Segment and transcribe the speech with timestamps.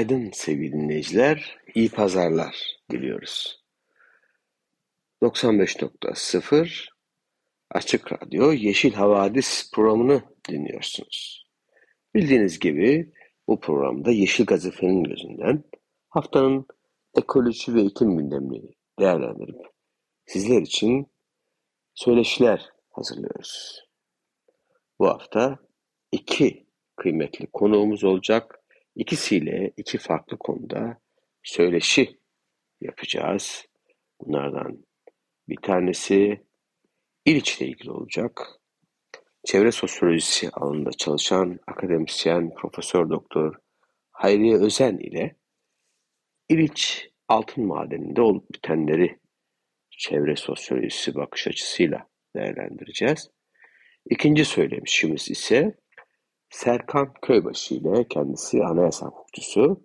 [0.00, 2.56] Günaydın sevgili dinleyiciler, iyi pazarlar
[2.90, 3.64] diliyoruz.
[5.22, 6.88] 95.0
[7.70, 11.44] Açık Radyo Yeşil Havadis programını dinliyorsunuz.
[12.14, 13.12] Bildiğiniz gibi
[13.48, 15.64] bu programda Yeşil Gazife'nin gözünden
[16.08, 16.66] haftanın
[17.16, 19.66] ekoloji ve iklim gündemini değerlendirip
[20.26, 21.06] sizler için
[21.94, 23.84] söyleşiler hazırlıyoruz.
[24.98, 25.58] Bu hafta
[26.12, 28.59] iki kıymetli konuğumuz olacak
[28.94, 31.00] İkisiyle iki farklı konuda
[31.42, 32.18] söyleşi
[32.80, 33.66] yapacağız.
[34.20, 34.84] Bunlardan
[35.48, 36.44] bir tanesi
[37.24, 38.46] İliç ile ilgili olacak.
[39.44, 43.54] Çevre sosyolojisi alanında çalışan akademisyen Profesör Doktor
[44.10, 45.36] Hayriye Özen ile
[46.48, 49.18] İliç altın madeninde olup bitenleri
[49.90, 53.30] çevre sosyolojisi bakış açısıyla değerlendireceğiz.
[54.10, 55.74] İkinci söylemişimiz ise
[56.50, 59.80] Serkan Köybaşı ile kendisi anayasa hukukçusu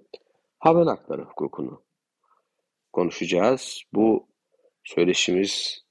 [0.59, 1.83] haber hakları hukukunu
[2.93, 3.81] konuşacağız.
[3.93, 4.27] Bu
[4.83, 5.83] söyleşimiz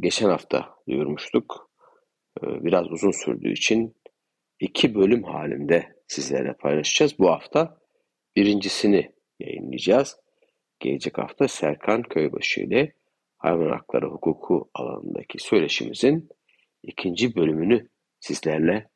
[0.00, 1.70] geçen hafta duyurmuştuk.
[2.42, 3.96] Ee, biraz uzun sürdüğü için
[4.60, 7.18] iki bölüm halinde sizlerle paylaşacağız.
[7.18, 7.78] Bu hafta
[8.36, 10.20] birincisini yayınlayacağız.
[10.80, 12.92] Gelecek hafta Serkan Köybaşı ile
[13.38, 16.28] hayvan hakları hukuku alanındaki söyleşimizin
[16.82, 17.88] ikinci bölümünü
[18.20, 18.89] sizlerle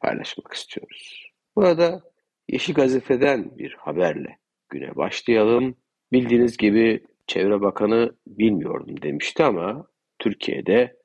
[0.00, 1.30] paylaşmak istiyoruz.
[1.56, 2.02] Burada
[2.48, 4.38] Yeşil Gazete'den bir haberle
[4.68, 5.76] güne başlayalım.
[6.12, 9.86] Bildiğiniz gibi Çevre Bakanı bilmiyordum demişti ama
[10.18, 10.96] Türkiye'de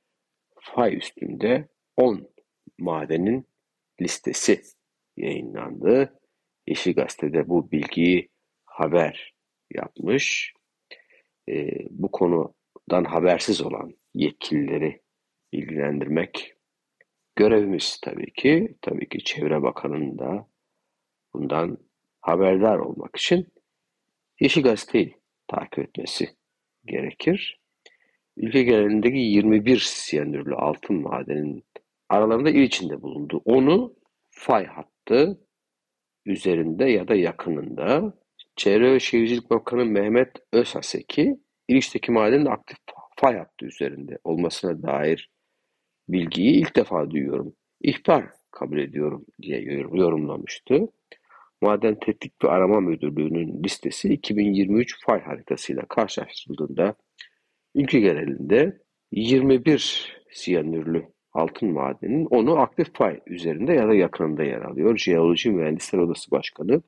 [0.60, 1.68] fay üstünde
[1.98, 2.30] 10
[2.78, 3.48] madenin
[4.02, 4.62] listesi
[5.18, 6.20] yayınlandı.
[6.68, 8.30] Yeşil Gazete'de bu bilgiyi
[8.66, 9.34] haber
[9.72, 10.54] yapmış.
[11.50, 15.02] E, bu konudan habersiz olan yetkilileri
[15.52, 16.55] ilgilendirmek
[17.36, 20.48] Görevimiz tabii ki, tabii ki Çevre Bakanı'nın da
[21.34, 21.78] bundan
[22.22, 23.48] haberdar olmak için
[24.40, 25.16] Yeşil Gazete'yi
[25.48, 26.30] takip etmesi
[26.86, 27.60] gerekir.
[28.38, 31.64] Ülke genelindeki 21 siyanürlü altın madenin
[32.10, 33.42] aralarında il içinde bulundu.
[33.46, 33.96] Onu
[34.30, 35.42] fay hattı
[36.26, 38.14] üzerinde ya da yakınında
[38.56, 42.78] Çevre ve Şehircilik Bakanı Mehmet Özhaseki İliç'teki madenin aktif
[43.16, 45.35] fay hattı üzerinde olmasına dair
[46.10, 47.54] bilgiyi ilk defa duyuyorum.
[47.82, 49.62] İhbar kabul ediyorum diye
[49.94, 50.88] yorumlamıştı.
[51.62, 56.96] Maden Tetkik ve Arama Müdürlüğü'nün listesi 2023 fay haritasıyla karşılaştırıldığında
[57.76, 64.98] ülke genelinde 21 siyanürlü altın madenin onu aktif fay üzerinde ya da yakınında yer alıyor.
[64.98, 66.82] Jeoloji Mühendisler Odası Başkanı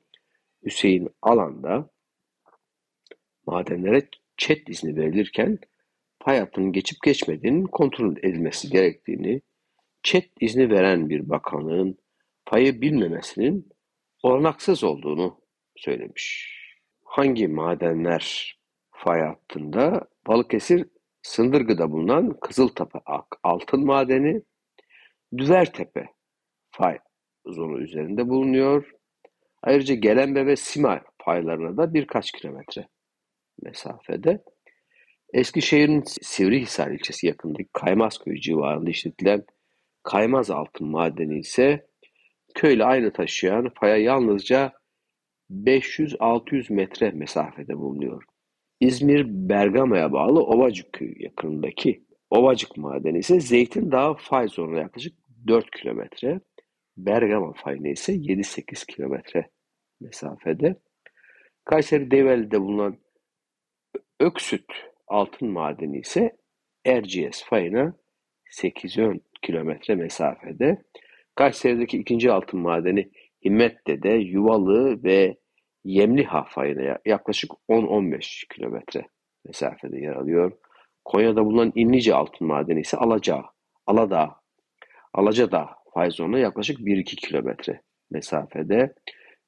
[0.65, 1.89] Hüseyin Alan'da
[3.45, 4.07] madenlere
[4.37, 5.59] çet izni verilirken
[6.27, 9.41] hayatının geçip geçmediğinin kontrol edilmesi gerektiğini,
[10.03, 11.97] çet izni veren bir bakanlığın
[12.45, 13.69] payı bilmemesinin
[14.23, 15.41] olanaksız olduğunu
[15.75, 16.57] söylemiş.
[17.03, 18.55] Hangi madenler
[18.91, 20.07] fay hattında?
[20.27, 20.85] Balıkesir
[21.21, 22.99] Sındırgı'da bulunan Kızıltepe
[23.43, 24.41] altın madeni,
[25.37, 26.05] Düvertepe
[26.71, 26.99] fay
[27.45, 28.91] zonu üzerinde bulunuyor.
[29.63, 32.87] Ayrıca Gelenbe ve Sima paylarına da birkaç kilometre
[33.61, 34.43] mesafede.
[35.33, 39.45] Eskişehir'in Sivrihisar ilçesi yakındaki Kaymazköy civarında işletilen
[40.03, 41.87] Kaymaz altın madeni ise
[42.55, 44.73] köyle aynı taşıyan faya yalnızca
[45.51, 48.23] 500-600 metre mesafede bulunuyor.
[48.79, 55.13] İzmir Bergama'ya bağlı Ovacık köyü yakınındaki Ovacık madeni ise Zeytin Dağı fay zonuna yaklaşık
[55.47, 56.39] 4 kilometre.
[56.97, 59.49] Bergama fayına ise 7-8 kilometre
[60.01, 60.75] mesafede.
[61.65, 62.97] Kayseri Develi'de bulunan
[64.19, 64.65] Öksüt
[65.07, 66.37] altın madeni ise
[66.85, 67.93] Erciyes fayına
[68.49, 70.81] 810 kilometre mesafede.
[71.35, 73.09] Kayseri'deki ikinci altın madeni
[73.45, 75.37] Himmet'te Yuvalı ve
[75.83, 79.07] Yemliha fayına yaklaşık 10-15 kilometre
[79.45, 80.51] mesafede yer alıyor.
[81.05, 83.43] Konya'da bulunan İnlice altın madeni ise Alaca,
[83.85, 84.35] Aladağ,
[85.13, 87.81] Alacadağ fay zonuna yaklaşık 1-2 kilometre
[88.11, 88.93] mesafede.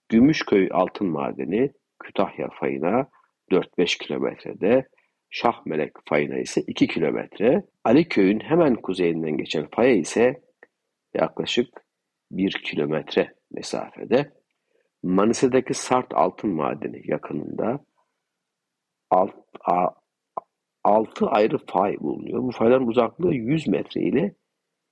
[0.10, 3.08] Gümüşköy altın madeni Kütahya fayına
[3.52, 4.88] 4-5 kilometrede.
[5.30, 10.42] Şahmelek fayına ise 2 kilometre, Aliköy'ün hemen kuzeyinden geçen faya ise
[11.14, 11.86] yaklaşık
[12.32, 14.34] bir kilometre mesafede
[15.04, 17.86] Manisa'daki Sart Altın Madeni yakınında
[19.10, 19.36] alt,
[19.66, 19.88] a,
[20.84, 22.44] 6 ayrı fay bulunuyor.
[22.44, 24.36] Bu fayların uzaklığı 100 metre ile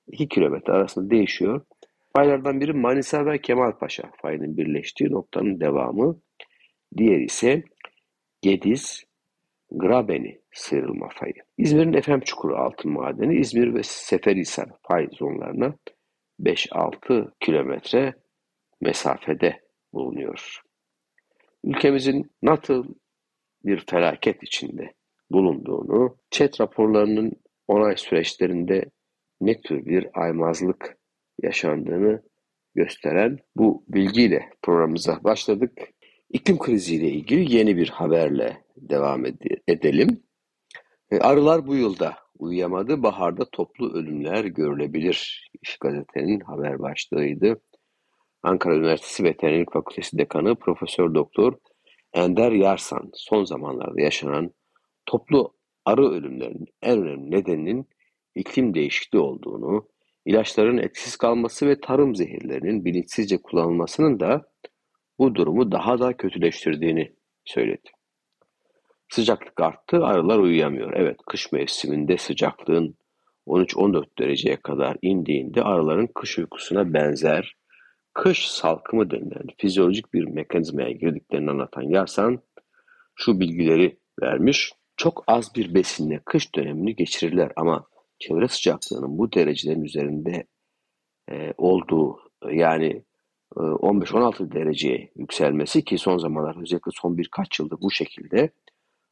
[0.07, 1.65] 2 kilometre arasında değişiyor.
[2.15, 6.21] Faylardan biri Manisa ve Kemalpaşa fayının birleştiği noktanın devamı.
[6.97, 7.63] Diğeri ise
[8.41, 9.03] Gediz,
[9.71, 11.33] Grabeni sıyrılma fayı.
[11.57, 15.75] İzmir'in Efem Çukuru altın madeni İzmir ve Seferihisar fay zonlarına
[16.41, 18.13] 5-6 kilometre
[18.81, 19.61] mesafede
[19.93, 20.61] bulunuyor.
[21.63, 22.85] Ülkemizin nasıl
[23.65, 24.93] bir felaket içinde
[25.31, 27.31] bulunduğunu, ÇED raporlarının
[27.67, 28.85] onay süreçlerinde
[29.41, 30.97] ne tür bir aymazlık
[31.41, 32.21] yaşandığını
[32.75, 35.71] gösteren bu bilgiyle programımıza başladık.
[36.29, 40.23] İklim kriziyle ilgili yeni bir haberle devam ed- edelim.
[41.11, 45.49] E, arılar bu yılda uyuyamadı, baharda toplu ölümler görülebilir.
[45.61, 47.61] İş gazetenin haber başlığıydı.
[48.43, 51.53] Ankara Üniversitesi Veterinerlik Fakültesi Dekanı Profesör Doktor
[52.13, 54.51] Ender Yarsan son zamanlarda yaşanan
[55.05, 55.53] toplu
[55.85, 57.89] arı ölümlerinin en önemli nedeninin
[58.35, 59.87] iklim değişikliği olduğunu,
[60.25, 64.51] ilaçların etkisiz kalması ve tarım zehirlerinin bilinçsizce kullanılmasının da
[65.19, 67.15] bu durumu daha da kötüleştirdiğini
[67.45, 67.89] söyledi.
[69.09, 70.93] Sıcaklık arttı, arılar uyuyamıyor.
[70.93, 72.95] Evet, kış mevsiminde sıcaklığın
[73.47, 77.55] 13-14 dereceye kadar indiğinde arıların kış uykusuna benzer
[78.13, 82.39] kış salkımı denilen fizyolojik bir mekanizmaya girdiklerini anlatan Yarsan
[83.15, 84.73] şu bilgileri vermiş.
[84.97, 87.87] Çok az bir besinle kış dönemini geçirirler ama
[88.19, 90.47] çevre sıcaklığının bu derecelerin üzerinde
[91.31, 92.19] e, olduğu
[92.51, 93.03] yani
[93.55, 98.49] 15-16 e, dereceye yükselmesi ki son zamanlar özellikle son birkaç yıldır bu şekilde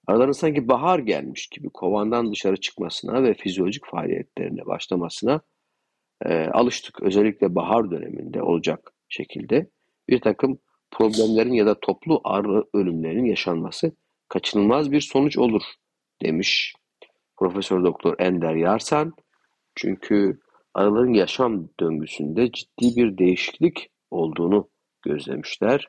[0.07, 5.42] araların sanki bahar gelmiş gibi kovandan dışarı çıkmasına ve fizyolojik faaliyetlerine başlamasına
[6.25, 7.02] e, alıştık.
[7.02, 9.69] Özellikle bahar döneminde olacak şekilde
[10.10, 10.60] bir takım
[10.92, 13.92] problemlerin ya da toplu arı ölümlerinin yaşanması
[14.30, 15.62] kaçınılmaz bir sonuç olur
[16.22, 16.74] demiş
[17.38, 19.13] Profesör Doktor Ender Yarsan.
[19.75, 20.40] Çünkü
[20.74, 24.69] arıların yaşam döngüsünde ciddi bir değişiklik olduğunu
[25.02, 25.88] gözlemişler.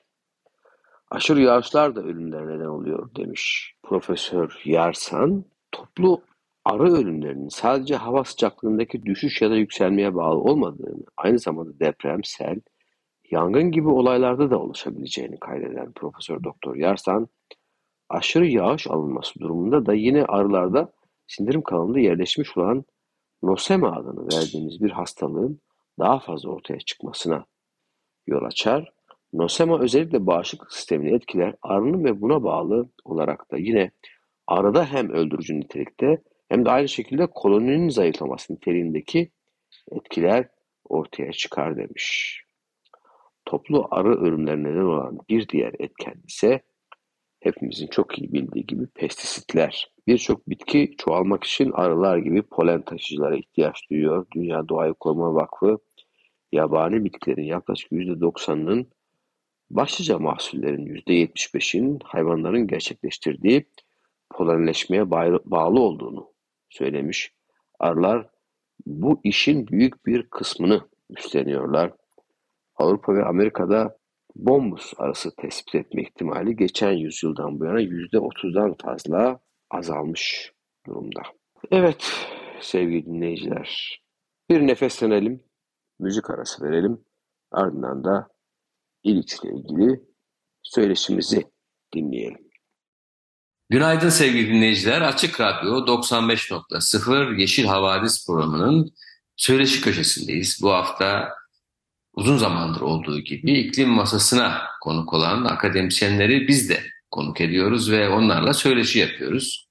[1.11, 5.45] Aşırı yağışlar da ölümlere neden oluyor demiş Profesör Yarsan.
[5.73, 6.23] Toplu
[6.65, 12.61] arı ölümlerinin sadece hava sıcaklığındaki düşüş ya da yükselmeye bağlı olmadığını, aynı zamanda deprem, sel,
[13.31, 17.29] yangın gibi olaylarda da oluşabileceğini kaydeden Profesör Doktor Yarsan,
[18.09, 20.93] aşırı yağış alınması durumunda da yine arılarda
[21.27, 22.85] sindirim kanalında yerleşmiş olan
[23.43, 25.61] nosema adını verdiğimiz bir hastalığın
[25.99, 27.45] daha fazla ortaya çıkmasına
[28.27, 28.96] yol açar.
[29.33, 31.55] Nosema özellikle bağışıklık sistemini etkiler.
[31.63, 33.91] Arının ve buna bağlı olarak da yine
[34.47, 39.31] arıda hem öldürücü nitelikte hem de aynı şekilde koloninin zayıflaması niteliğindeki
[39.91, 40.49] etkiler
[40.85, 42.43] ortaya çıkar demiş.
[43.45, 46.61] Toplu arı ölümlerine neden olan bir diğer etken ise
[47.41, 49.91] hepimizin çok iyi bildiği gibi pestisitler.
[50.07, 54.27] Birçok bitki çoğalmak için arılar gibi polen taşıyıcılara ihtiyaç duyuyor.
[54.35, 55.79] Dünya Doğayı Koruma Vakfı
[56.53, 58.87] yabani bitkilerin yaklaşık %90'ının
[59.71, 63.67] başlıca mahsullerin %75'in hayvanların gerçekleştirdiği
[64.31, 65.11] polenleşmeye
[65.45, 66.33] bağlı olduğunu
[66.71, 67.33] söylemiş.
[67.81, 68.31] Arılar
[68.87, 70.81] bu işin büyük bir kısmını
[71.11, 71.93] üstleniyorlar.
[72.77, 73.99] Avrupa ve Amerika'da
[74.37, 80.53] bombus arısı tespit etme ihtimali geçen yüzyıldan bu yana yüzde otuzdan fazla azalmış
[80.87, 81.23] durumda.
[81.71, 82.27] Evet
[82.61, 84.01] sevgili dinleyiciler
[84.51, 85.45] bir nefeslenelim,
[85.99, 87.05] müzik arası verelim.
[87.51, 88.29] Ardından da
[89.07, 90.01] İliç ile ilgili
[90.63, 91.45] söyleşimizi
[91.95, 92.51] dinleyelim.
[93.71, 95.01] Günaydın sevgili dinleyiciler.
[95.01, 98.95] Açık Radyo 95.0 Yeşil Havadis programının
[99.37, 100.59] söyleşi köşesindeyiz.
[100.63, 101.33] Bu hafta
[102.13, 108.55] uzun zamandır olduğu gibi iklim masasına konuk olan akademisyenleri biz de konuk ediyoruz ve onlarla
[108.55, 109.69] söyleşi yapıyoruz.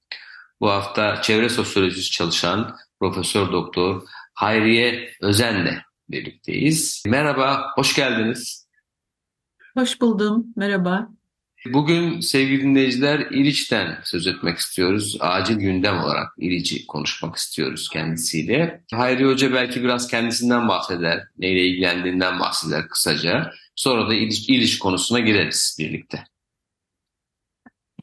[0.60, 4.02] Bu hafta çevre sosyolojisi çalışan Profesör Doktor
[4.34, 7.02] Hayriye Özen'le birlikteyiz.
[7.06, 8.65] Merhaba, hoş geldiniz.
[9.76, 11.08] Hoş buldum, merhaba.
[11.72, 15.16] Bugün sevgili dinleyiciler İliç'ten söz etmek istiyoruz.
[15.20, 18.84] Acil gündem olarak İliç'i konuşmak istiyoruz kendisiyle.
[18.92, 23.50] Hayri Hoca belki biraz kendisinden bahseder, neyle ilgilendiğinden bahseder kısaca.
[23.74, 26.24] Sonra da İliç, İliç konusuna gireriz birlikte.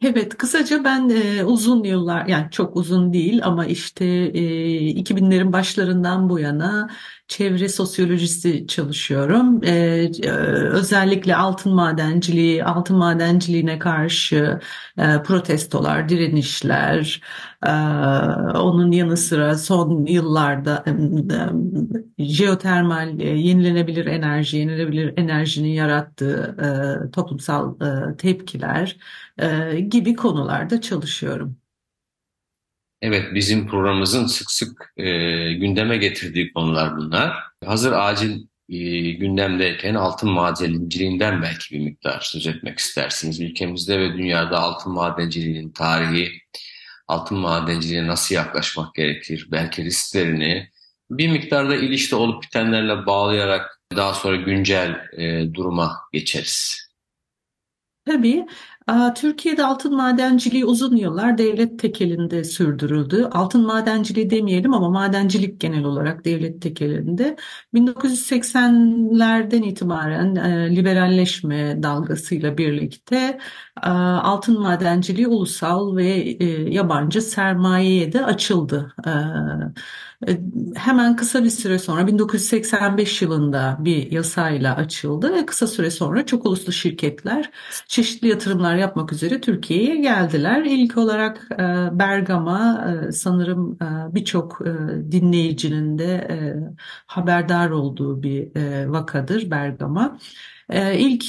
[0.03, 4.41] Evet, kısaca ben e, uzun yıllar, yani çok uzun değil ama işte e,
[4.91, 6.89] 2000'lerin başlarından bu yana
[7.33, 9.63] çevre sosyolojisi çalışıyorum.
[9.63, 10.11] Ee,
[10.71, 14.59] özellikle altın madenciliği, altın madenciliğine karşı
[14.97, 17.21] e, protestolar, direnişler,
[17.65, 17.69] e,
[18.57, 20.83] onun yanı sıra son yıllarda
[22.17, 26.55] e, jeotermal, e, yenilenebilir enerji, yenilenebilir enerjinin yarattığı
[27.07, 28.97] e, toplumsal e, tepkiler
[29.37, 31.62] e, gibi konularda çalışıyorum.
[33.03, 35.03] Evet, bizim programımızın sık sık e,
[35.53, 37.37] gündeme getirdiği konular bunlar.
[37.65, 43.39] Hazır acil e, gündemdeyken altın madenciliğinden belki bir miktar söz etmek istersiniz.
[43.39, 46.31] Ülkemizde ve dünyada altın madenciliğinin tarihi,
[47.07, 50.69] altın madenciliğine nasıl yaklaşmak gerekir, belki risklerini
[51.09, 56.83] bir miktarda ilişte olup bitenlerle bağlayarak daha sonra güncel e, duruma geçeriz.
[58.05, 58.45] Tabii
[59.15, 63.29] Türkiye'de altın madenciliği uzun yıllar devlet tekelinde sürdürüldü.
[63.31, 67.35] Altın madenciliği demeyelim ama madencilik genel olarak devlet tekelinde.
[67.73, 73.39] 1980'lerden itibaren e, liberalleşme dalgasıyla birlikte
[73.83, 76.09] e, altın madenciliği ulusal ve
[76.39, 78.93] e, yabancı sermayeye de açıldı.
[80.75, 86.45] Hemen kısa bir süre sonra 1985 yılında bir yasayla açıldı ve kısa süre sonra çok
[86.45, 87.51] uluslu şirketler
[87.87, 90.63] çeşitli yatırımlar yapmak üzere Türkiye'ye geldiler.
[90.65, 91.57] İlk olarak e,
[91.99, 94.59] Bergama e, sanırım e, birçok
[95.11, 96.27] dinleyicinin de
[97.05, 98.55] haberdar olduğu bir
[98.89, 100.17] vakadır Bergama.
[100.97, 101.25] İlk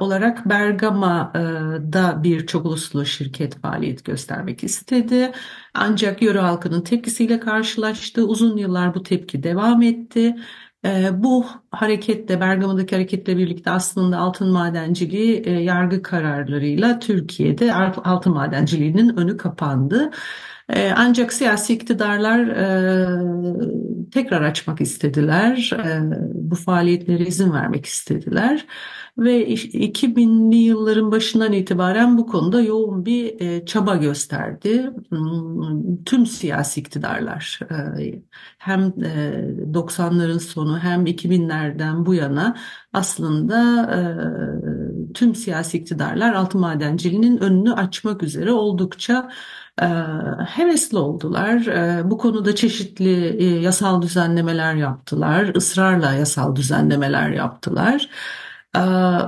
[0.00, 5.32] olarak Bergama'da bir çok uluslu şirket faaliyet göstermek istedi.
[5.74, 8.26] Ancak yöre halkının tepkisiyle karşılaştı.
[8.26, 10.36] Uzun yıllar bu tepki devam etti.
[11.12, 17.74] Bu hareketle, Bergama'daki hareketle birlikte aslında altın madenciliği yargı kararlarıyla Türkiye'de
[18.04, 20.10] altın madenciliğinin önü kapandı.
[20.96, 22.46] Ancak siyasi iktidarlar
[24.12, 25.70] tekrar açmak istediler.
[26.34, 28.66] Bu faaliyetlere izin vermek istediler.
[29.18, 33.36] Ve 2000'li yılların başından itibaren bu konuda yoğun bir
[33.66, 34.90] çaba gösterdi.
[35.08, 37.60] Hmm, tüm siyasi iktidarlar
[38.58, 42.56] hem 90'ların sonu hem 2000'lerden bu yana
[42.92, 43.88] aslında
[45.12, 49.30] tüm siyasi iktidarlar altın madenciliğinin önünü açmak üzere oldukça
[49.82, 49.86] e,
[50.46, 51.66] hevesli oldular.
[51.66, 58.08] E, bu konuda çeşitli e, yasal düzenlemeler yaptılar, ısrarla yasal düzenlemeler yaptılar.
[58.76, 58.80] E,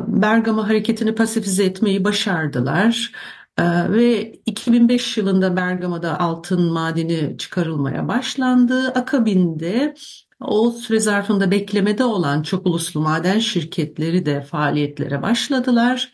[0.07, 3.13] Bergama hareketini pasifize etmeyi başardılar.
[3.59, 8.89] Ee, ve 2005 yılında Bergama'da altın madeni çıkarılmaya başlandı.
[8.89, 9.95] Akabinde
[10.41, 16.13] o süre zarfında beklemede olan çok uluslu maden şirketleri de faaliyetlere başladılar.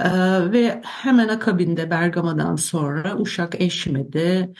[0.00, 4.54] Ee, ve hemen akabinde Bergama'dan sonra Uşak Eşme'de,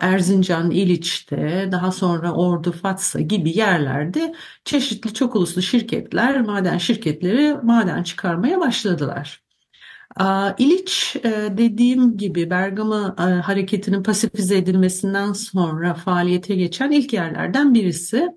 [0.00, 4.34] Erzincan İliç'te, daha sonra Ordu Fatsa gibi yerlerde
[4.64, 9.47] çeşitli çok uluslu şirketler, maden şirketleri maden çıkarmaya başladılar.
[10.58, 18.28] İliç e, dediğim gibi Bergama e, hareketinin pasifize edilmesinden sonra faaliyete geçen ilk yerlerden birisi.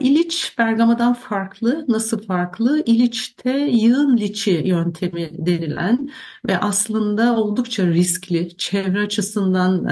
[0.00, 1.84] İliç Bergama'dan farklı.
[1.88, 2.82] Nasıl farklı?
[2.86, 6.10] İliç'te yığın liçi yöntemi denilen
[6.48, 9.86] ve aslında oldukça riskli, çevre açısından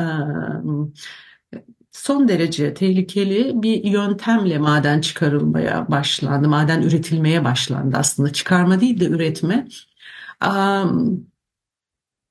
[1.92, 6.48] son derece tehlikeli bir yöntemle maden çıkarılmaya başlandı.
[6.48, 8.32] Maden üretilmeye başlandı aslında.
[8.32, 9.66] Çıkarma değil de üretme.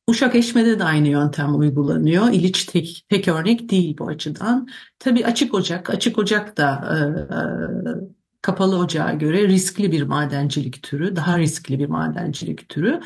[0.08, 2.32] Uşak Eşme'de de aynı yöntem uygulanıyor.
[2.32, 4.68] İliç tek, tek örnek değil bu açıdan.
[5.00, 6.98] Tabii açık ocak, açık ocak da e,
[7.36, 7.40] e,
[8.42, 13.02] kapalı ocağa göre riskli bir madencilik türü, daha riskli bir madencilik türü.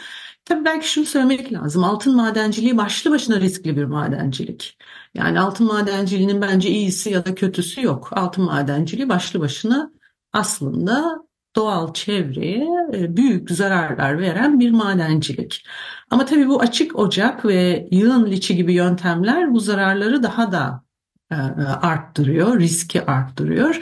[0.45, 1.83] Tabii belki şunu söylemek lazım.
[1.83, 4.77] Altın madenciliği başlı başına riskli bir madencilik.
[5.13, 8.09] Yani altın madenciliğinin bence iyisi ya da kötüsü yok.
[8.11, 9.91] Altın madenciliği başlı başına
[10.33, 11.24] aslında
[11.55, 15.65] doğal çevreye e, büyük zararlar veren bir madencilik.
[16.09, 20.83] Ama tabii bu açık ocak ve yığın liçi gibi yöntemler bu zararları daha da
[21.31, 21.35] e,
[21.81, 23.81] arttırıyor, riski arttırıyor.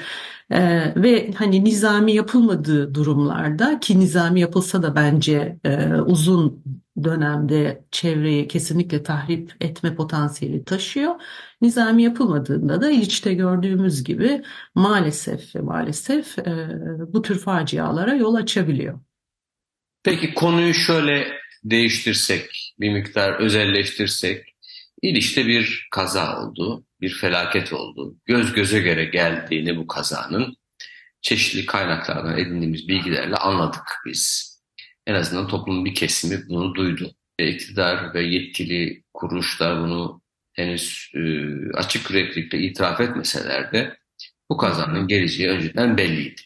[0.51, 6.62] Ee, ve hani nizami yapılmadığı durumlarda ki nizami yapılsa da bence e, uzun
[7.03, 11.15] dönemde çevreyi kesinlikle tahrip etme potansiyeli taşıyor.
[11.62, 14.43] Nizami yapılmadığında da İliç'te gördüğümüz gibi
[14.75, 16.69] maalesef maalesef e,
[17.07, 19.00] bu tür facialara yol açabiliyor.
[20.03, 21.27] Peki konuyu şöyle
[21.63, 24.55] değiştirsek, bir miktar özelleştirsek,
[25.01, 28.15] İliç'te bir kaza oldu, bir felaket oldu.
[28.25, 30.55] Göz göze göre geldiğini bu kazanın
[31.21, 34.52] çeşitli kaynaklardan edindiğimiz bilgilerle anladık biz.
[35.07, 37.15] En azından toplumun bir kesimi bunu duydu.
[37.39, 40.22] Ve iktidar ve yetkili kuruluşlar bunu
[40.53, 41.22] henüz e,
[41.74, 43.98] açık replikle itiraf etmeseler de
[44.50, 46.41] Bu kazanın geleceği önceden belliydi.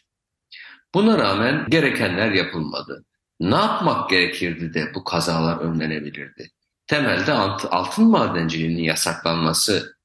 [0.94, 3.04] Buna rağmen gerekenler yapılmadı.
[3.40, 6.50] Ne yapmak gerekirdi de bu kazalar önlenebilirdi?
[6.86, 9.97] Temelde altın madenciliğinin yasaklanması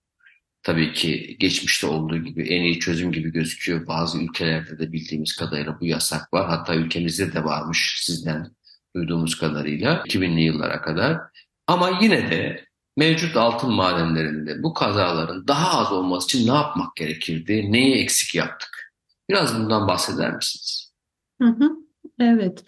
[0.63, 3.87] tabii ki geçmişte olduğu gibi en iyi çözüm gibi gözüküyor.
[3.87, 6.49] Bazı ülkelerde de bildiğimiz kadarıyla bu yasak var.
[6.49, 8.51] Hatta ülkemizde de varmış sizden
[8.95, 11.19] duyduğumuz kadarıyla 2000'li yıllara kadar.
[11.67, 12.65] Ama yine de
[12.97, 17.71] mevcut altın madenlerinde bu kazaların daha az olması için ne yapmak gerekirdi?
[17.71, 18.93] Neyi eksik yaptık?
[19.29, 20.93] Biraz bundan bahseder misiniz?
[21.41, 21.71] Hı hı,
[22.19, 22.63] evet.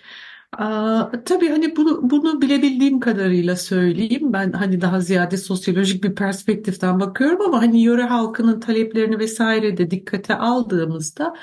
[1.25, 4.33] Tabii hani bunu, bunu bilebildiğim kadarıyla söyleyeyim.
[4.33, 9.91] Ben hani daha ziyade sosyolojik bir perspektiften bakıyorum ama hani yöre halkının taleplerini vesaire de
[9.91, 11.35] dikkate aldığımızda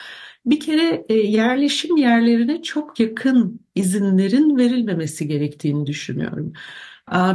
[0.46, 6.52] bir kere e, yerleşim yerlerine çok yakın izinlerin verilmemesi gerektiğini düşünüyorum.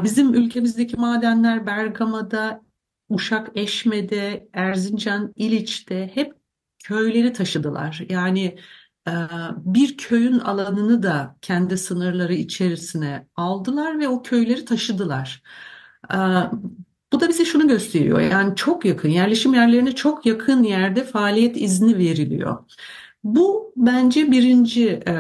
[0.04, 2.64] Bizim ülkemizdeki madenler Bergama'da,
[3.10, 6.34] Uşak Eşme'de, Erzincan İliç'te hep
[6.84, 8.04] köyleri taşıdılar.
[8.10, 8.58] Yani
[9.58, 15.44] bir köyün alanını da kendi sınırları içerisine aldılar ve o köyleri taşıdılar.
[16.14, 16.18] Ee,
[17.14, 18.20] bu da bize şunu gösteriyor.
[18.20, 22.58] Yani çok yakın, yerleşim yerlerine çok yakın yerde faaliyet izni veriliyor.
[23.24, 25.14] Bu bence birinci e,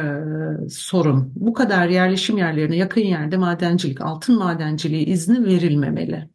[0.69, 1.33] sorun.
[1.35, 6.29] Bu kadar yerleşim yerlerine yakın yerde madencilik, altın madenciliği izni verilmemeli.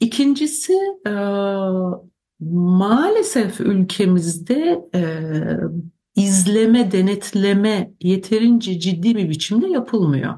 [0.00, 0.72] İkincisi
[1.06, 1.12] e,
[2.40, 5.02] maalesef ülkemizde e,
[6.16, 10.34] izleme, denetleme yeterince ciddi bir biçimde yapılmıyor.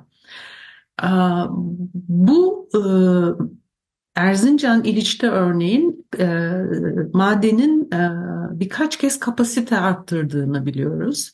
[1.95, 2.81] Bu e,
[4.21, 6.27] Erzincan İliç'te örneğin e,
[7.13, 8.11] madenin e,
[8.61, 11.33] birkaç kez kapasite arttırdığını biliyoruz.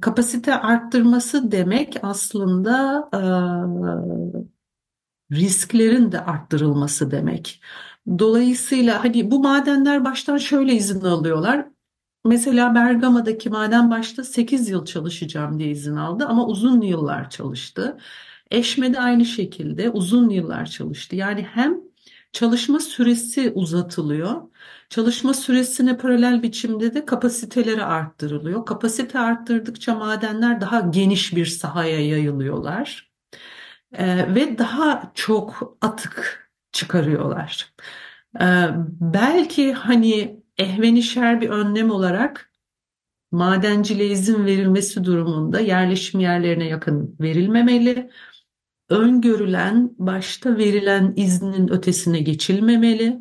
[0.00, 3.08] Kapasite arttırması demek aslında
[5.32, 7.62] risklerin de arttırılması demek.
[8.18, 11.66] Dolayısıyla hani bu madenler baştan şöyle izin alıyorlar.
[12.26, 17.98] Mesela Bergama'daki maden başta 8 yıl çalışacağım diye izin aldı ama uzun yıllar çalıştı.
[18.50, 21.16] Eşme'de aynı şekilde uzun yıllar çalıştı.
[21.16, 21.80] Yani hem
[22.32, 24.42] çalışma süresi uzatılıyor.
[24.90, 28.66] Çalışma süresine paralel biçimde de kapasiteleri arttırılıyor.
[28.66, 33.10] Kapasite arttırdıkça madenler daha geniş bir sahaya yayılıyorlar.
[33.92, 37.74] Ee, ve daha çok atık çıkarıyorlar.
[38.40, 38.68] Ee,
[39.00, 42.52] belki hani ehvenişer bir önlem olarak
[43.30, 48.10] madenciliğe izin verilmesi durumunda yerleşim yerlerine yakın verilmemeli.
[48.88, 53.18] Öngörülen, başta verilen iznin ötesine geçilmemeli.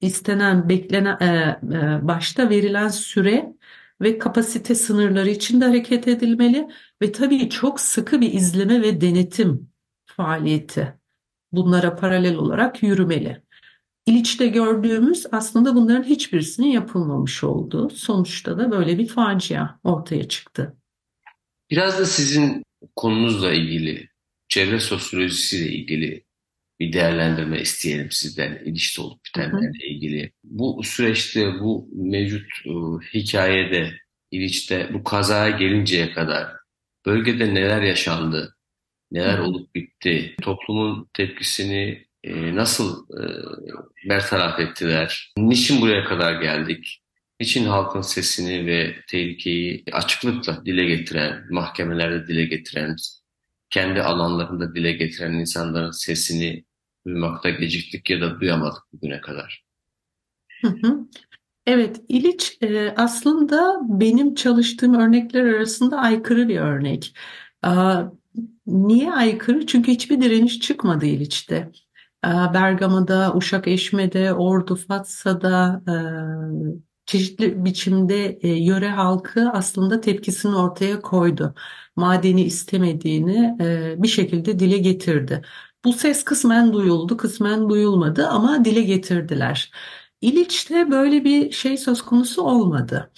[0.00, 3.54] İstenen, beklenen, e, e, başta verilen süre
[4.00, 6.68] ve kapasite sınırları içinde hareket edilmeli
[7.02, 9.70] ve tabii çok sıkı bir izleme ve denetim
[10.06, 10.94] faaliyeti
[11.52, 13.42] bunlara paralel olarak yürümeli.
[14.06, 17.90] İliç'te gördüğümüz aslında bunların hiçbirisinin yapılmamış olduğu.
[17.90, 20.76] Sonuçta da böyle bir facia ortaya çıktı.
[21.70, 22.62] Biraz da sizin
[22.96, 24.08] konunuzla ilgili,
[24.48, 26.24] çevre sosyolojisiyle ilgili
[26.80, 30.32] bir değerlendirme isteyelim sizden ilişkide olup bitenlerle ilgili.
[30.44, 32.70] Bu süreçte, bu mevcut e,
[33.14, 33.92] hikayede,
[34.30, 36.48] İliç'te bu kazaya gelinceye kadar
[37.06, 38.56] bölgede neler yaşandı,
[39.10, 43.22] neler olup bitti, toplumun tepkisini e, nasıl e,
[44.08, 45.32] bertaraf ettiler?
[45.38, 47.02] Niçin buraya kadar geldik?
[47.40, 52.96] Niçin halkın sesini ve tehlikeyi açıklıkla dile getiren, mahkemelerde dile getiren,
[53.70, 56.64] kendi alanlarında dile getiren insanların sesini
[57.06, 59.64] duymakta geciktik ya da duyamadık bugüne kadar?
[61.66, 67.14] Evet, İliç e, aslında benim çalıştığım örnekler arasında aykırı bir örnek.
[68.66, 69.66] Niye aykırı?
[69.66, 71.72] Çünkü hiçbir direniş çıkmadı İliç'te.
[72.24, 75.94] Ee, Bergama'da, Uşak Eşme'de, Ordu, Fatsa'da e,
[77.06, 81.54] çeşitli biçimde e, yöre halkı aslında tepkisini ortaya koydu.
[81.96, 85.42] Madeni istemediğini e, bir şekilde dile getirdi.
[85.84, 89.72] Bu ses kısmen duyuldu, kısmen duyulmadı ama dile getirdiler.
[90.20, 93.10] İliç'te böyle bir şey söz konusu olmadı.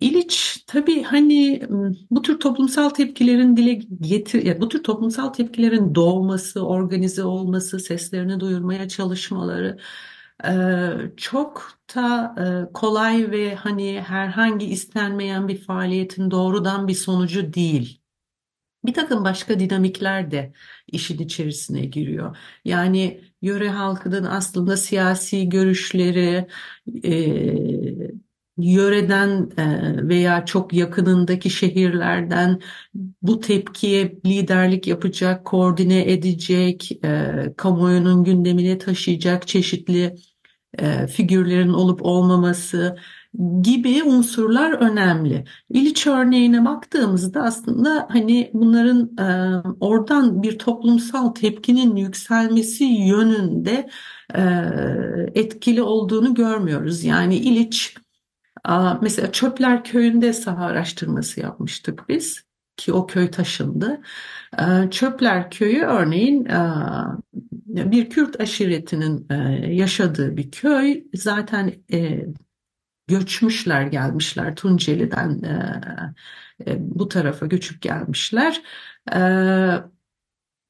[0.00, 1.62] İliç tabii hani
[2.10, 8.88] bu tür toplumsal tepkilerin dile getir bu tür toplumsal tepkilerin doğması, organize olması, seslerini duyurmaya
[8.88, 9.78] çalışmaları
[11.16, 12.34] çok da
[12.74, 18.00] kolay ve hani herhangi istenmeyen bir faaliyetin doğrudan bir sonucu değil.
[18.84, 20.52] Bir takım başka dinamikler de
[20.86, 22.36] işin içerisine giriyor.
[22.64, 26.46] Yani yöre halkının aslında siyasi görüşleri,
[28.58, 32.60] yöreden e, veya çok yakınındaki şehirlerden
[33.22, 40.16] bu tepkiye liderlik yapacak, koordine edecek, e, kamuoyunun gündemine taşıyacak çeşitli
[40.78, 42.96] e, figürlerin olup olmaması
[43.62, 45.44] gibi unsurlar önemli.
[45.70, 49.16] İliç örneğine baktığımızda aslında hani bunların
[49.80, 53.88] oradan bir toplumsal tepkinin yükselmesi yönünde
[55.34, 57.04] etkili olduğunu görmüyoruz.
[57.04, 57.94] Yani İliç
[59.02, 62.44] mesela Çöpler Köyü'nde saha araştırması yapmıştık biz
[62.76, 64.00] ki o köy taşındı.
[64.90, 66.48] Çöpler Köyü örneğin
[67.66, 69.28] bir Kürt aşiretinin
[69.70, 71.04] yaşadığı bir köy.
[71.14, 71.72] Zaten
[73.08, 78.62] göçmüşler gelmişler Tunceli'den e, e, bu tarafa göçüp gelmişler.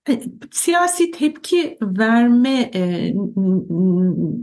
[0.08, 3.12] E siyasi tepki verme e,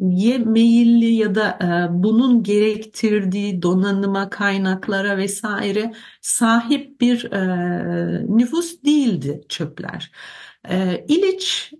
[0.01, 9.41] ye meyilli ya da e, bunun gerektirdiği donanıma, kaynaklara vesaire sahip bir e, nüfus değildi
[9.49, 10.11] çöpler.
[11.07, 11.73] İliç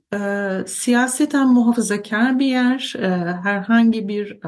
[0.67, 2.93] siyaseten muhafazakar bir yer,
[3.43, 4.39] herhangi bir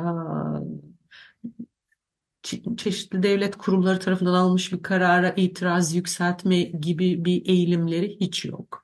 [2.78, 8.84] çeşitli devlet kurumları tarafından alınmış bir karara itiraz yükseltme gibi bir eğilimleri hiç yok.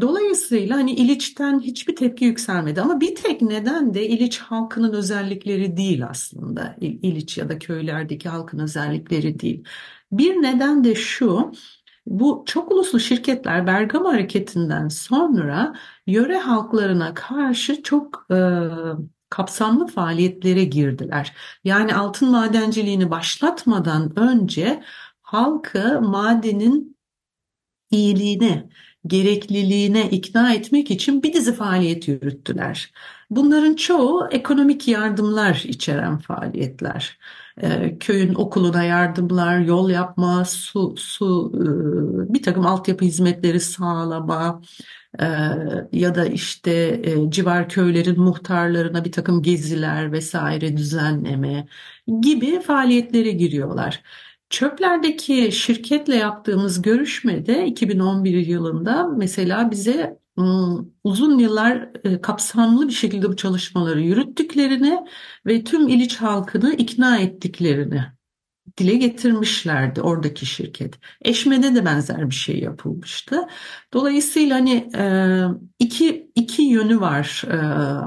[0.00, 6.06] Dolayısıyla hani İliç'ten hiçbir tepki yükselmedi ama bir tek neden de İliç halkının özellikleri değil
[6.06, 6.76] aslında.
[6.80, 9.64] İliç ya da köylerdeki halkın özellikleri değil.
[10.12, 11.52] Bir neden de şu,
[12.06, 15.74] bu çok uluslu şirketler Bergama hareketinden sonra
[16.06, 18.36] yöre halklarına karşı çok e,
[19.30, 21.34] kapsamlı faaliyetlere girdiler.
[21.64, 24.82] Yani altın madenciliğini başlatmadan önce
[25.22, 26.96] halkı madenin
[27.90, 28.68] iyiliğine,
[29.06, 32.92] gerekliliğine ikna etmek için bir dizi faaliyet yürüttüler.
[33.30, 37.18] Bunların çoğu ekonomik yardımlar içeren faaliyetler.
[37.62, 44.62] Ee, köyün okuluna yardımlar, yol yapma, su, su, e, bir takım altyapı hizmetleri sağlama,
[45.20, 45.24] ee,
[45.92, 51.66] ya da işte e, civar köylerin muhtarlarına bir takım geziler vesaire düzenleme
[52.20, 54.02] gibi faaliyetlere giriyorlar.
[54.50, 60.20] Çöplerdeki şirketle yaptığımız görüşmede 2011 yılında mesela bize
[61.04, 65.00] uzun yıllar e, kapsamlı bir şekilde bu çalışmaları yürüttüklerini
[65.46, 68.04] ve tüm İliç halkını ikna ettiklerini
[68.78, 70.94] dile getirmişlerdi oradaki şirket.
[71.22, 73.46] Eşme'de de benzer bir şey yapılmıştı.
[73.92, 75.04] Dolayısıyla hani e,
[75.78, 77.44] iki, iki yönü var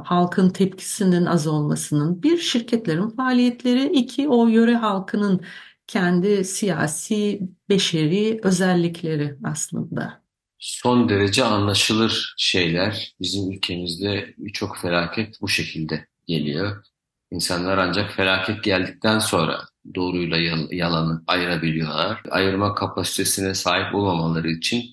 [0.06, 2.24] halkın tepkisinin az olmasının.
[2.24, 5.42] Bir şirketlerin faaliyetleri, iki o yöre halkının
[5.88, 10.24] kendi siyasi, beşeri özellikleri aslında.
[10.60, 13.16] Son derece anlaşılır şeyler.
[13.22, 16.84] Bizim ülkemizde birçok felaket bu şekilde geliyor.
[17.32, 19.60] İnsanlar ancak felaket geldikten sonra
[19.96, 20.38] doğruyla
[20.72, 22.22] yalanı ayırabiliyorlar.
[22.30, 24.84] Ayırma kapasitesine sahip olmamaları için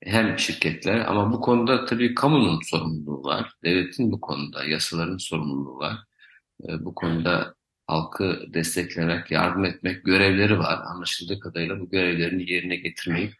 [0.00, 3.52] hem şirketler ama bu konuda tabii kamunun sorumluluğu var.
[3.64, 5.98] Devletin bu konuda, yasaların sorumluluğu var.
[6.68, 7.54] Ee, bu konuda
[7.92, 10.78] halkı desteklemek, yardım etmek görevleri var.
[10.84, 13.34] Anlaşıldığı kadarıyla bu görevlerini yerine getirmeyip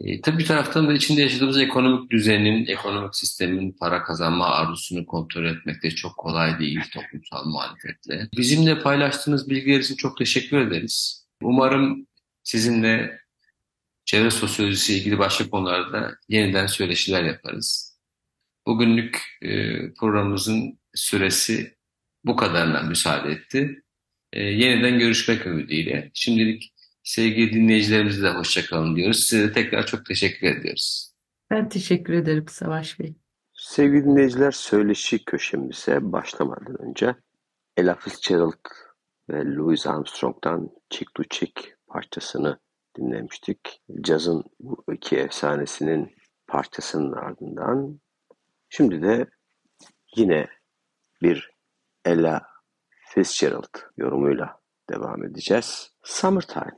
[0.00, 5.44] e, tabii bir taraftan da içinde yaşadığımız ekonomik düzenin, ekonomik sistemin para kazanma arzusunu kontrol
[5.44, 8.28] etmek de çok kolay değil toplumsal muhalefetle.
[8.36, 11.26] Bizimle paylaştığınız bilgiler için çok teşekkür ederiz.
[11.42, 12.06] Umarım
[12.42, 13.20] sizinle
[14.04, 17.96] çevre sosyolojisi ilgili başka konularda yeniden söyleşiler yaparız.
[18.66, 21.75] Bugünlük e, programımızın süresi
[22.26, 23.82] bu kadarına müsaade etti.
[24.32, 26.10] E, yeniden görüşmek ümidiyle.
[26.14, 26.72] Şimdilik
[27.06, 29.24] Sevgili dinleyicilerimize de hoşçakalın diyoruz.
[29.24, 31.12] Size de tekrar çok teşekkür ediyoruz.
[31.50, 33.14] Ben teşekkür ederim Savaş Bey.
[33.54, 37.14] Sevgili dinleyiciler söyleşi köşemize başlamadan önce
[37.76, 38.64] Ella Fitzgerald
[39.30, 42.58] ve Louis Armstrong'dan Chick to Chick parçasını
[42.98, 43.82] dinlemiştik.
[44.00, 48.00] Cazın bu iki efsanesinin parçasının ardından
[48.68, 49.26] şimdi de
[50.16, 50.48] yine
[51.22, 51.50] bir
[52.06, 52.46] Ella
[53.14, 55.90] Fitzgerald yorumuyla devam edeceğiz.
[56.02, 56.72] Summertime.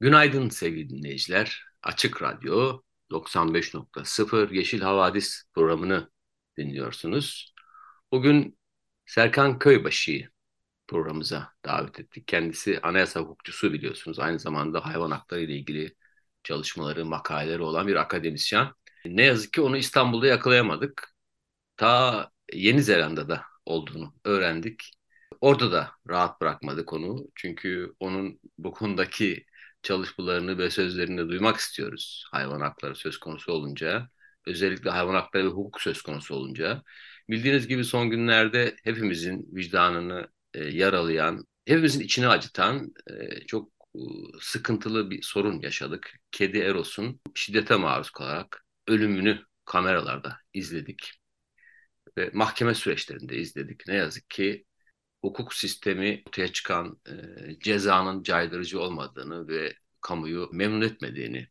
[0.00, 1.64] Günaydın sevgili dinleyiciler.
[1.82, 6.10] Açık Radyo 95.0 Yeşil Havadis programını
[6.58, 7.54] dinliyorsunuz.
[8.12, 8.58] Bugün
[9.06, 10.30] Serkan Köybaşı'yı
[10.88, 12.28] programımıza davet ettik.
[12.28, 14.18] Kendisi anayasa hukukçusu biliyorsunuz.
[14.18, 15.94] Aynı zamanda hayvan hakları ile ilgili
[16.44, 18.68] çalışmaları, makaleleri olan bir akademisyen.
[19.06, 21.14] Ne yazık ki onu İstanbul'da yakalayamadık.
[21.76, 24.90] Ta Yeni Zelanda'da olduğunu öğrendik.
[25.40, 27.26] Orada da rahat bırakmadı konu.
[27.34, 29.44] Çünkü onun bu konudaki
[29.82, 34.08] çalışmalarını ve sözlerini duymak istiyoruz hayvan hakları söz konusu olunca.
[34.46, 36.82] Özellikle hayvan hakları ve hukuk söz konusu olunca.
[37.30, 44.00] Bildiğiniz gibi son günlerde hepimizin vicdanını e, yaralayan, hepimizin içini acıtan e, çok e,
[44.40, 46.12] sıkıntılı bir sorun yaşadık.
[46.32, 51.12] Kedi Eros'un şiddete maruz kalarak ölümünü kameralarda izledik.
[52.18, 53.88] Ve mahkeme süreçlerinde izledik.
[53.88, 54.66] Ne yazık ki
[55.22, 57.12] hukuk sistemi ortaya çıkan e,
[57.60, 61.48] cezanın caydırıcı olmadığını ve kamuyu memnun etmediğini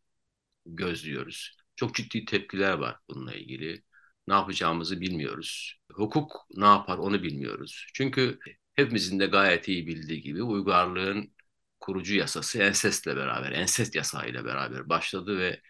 [0.66, 1.58] gözlüyoruz.
[1.76, 3.84] Çok ciddi tepkiler var bununla ilgili.
[4.28, 5.80] Ne yapacağımızı bilmiyoruz.
[5.92, 7.88] Hukuk ne yapar onu bilmiyoruz.
[7.94, 8.40] Çünkü
[8.76, 11.34] hepimizin de gayet iyi bildiği gibi uygarlığın
[11.80, 15.62] kurucu yasası ensestle beraber, ensest yasayla beraber başladı ve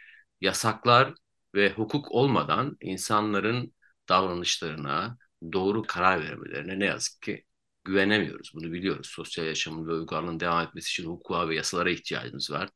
[0.42, 1.14] yasaklar
[1.56, 3.75] ve hukuk olmadan insanların
[4.10, 5.18] davranışlarına,
[5.54, 7.46] doğru karar vermelerine ne yazık ki
[7.84, 8.52] güvenemiyoruz.
[8.56, 9.08] Bunu biliyoruz.
[9.08, 12.70] Sosyal yaşamın ve uygarlığın devam etmesi için hukuka ve yasalara ihtiyacımız var.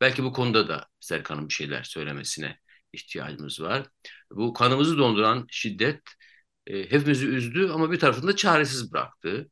[0.00, 2.58] Belki bu konuda da Serkan'ın bir şeyler söylemesine
[2.92, 3.86] ihtiyacımız var.
[4.30, 6.02] Bu kanımızı donduran şiddet
[6.66, 9.50] e, hepimizi üzdü ama bir tarafında çaresiz bıraktı.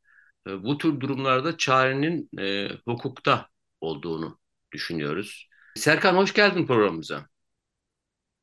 [0.49, 3.49] E, bu tür durumlarda çarenin e, hukukta
[3.81, 4.39] olduğunu
[4.73, 5.49] düşünüyoruz.
[5.77, 7.29] Serkan hoş geldin programımıza.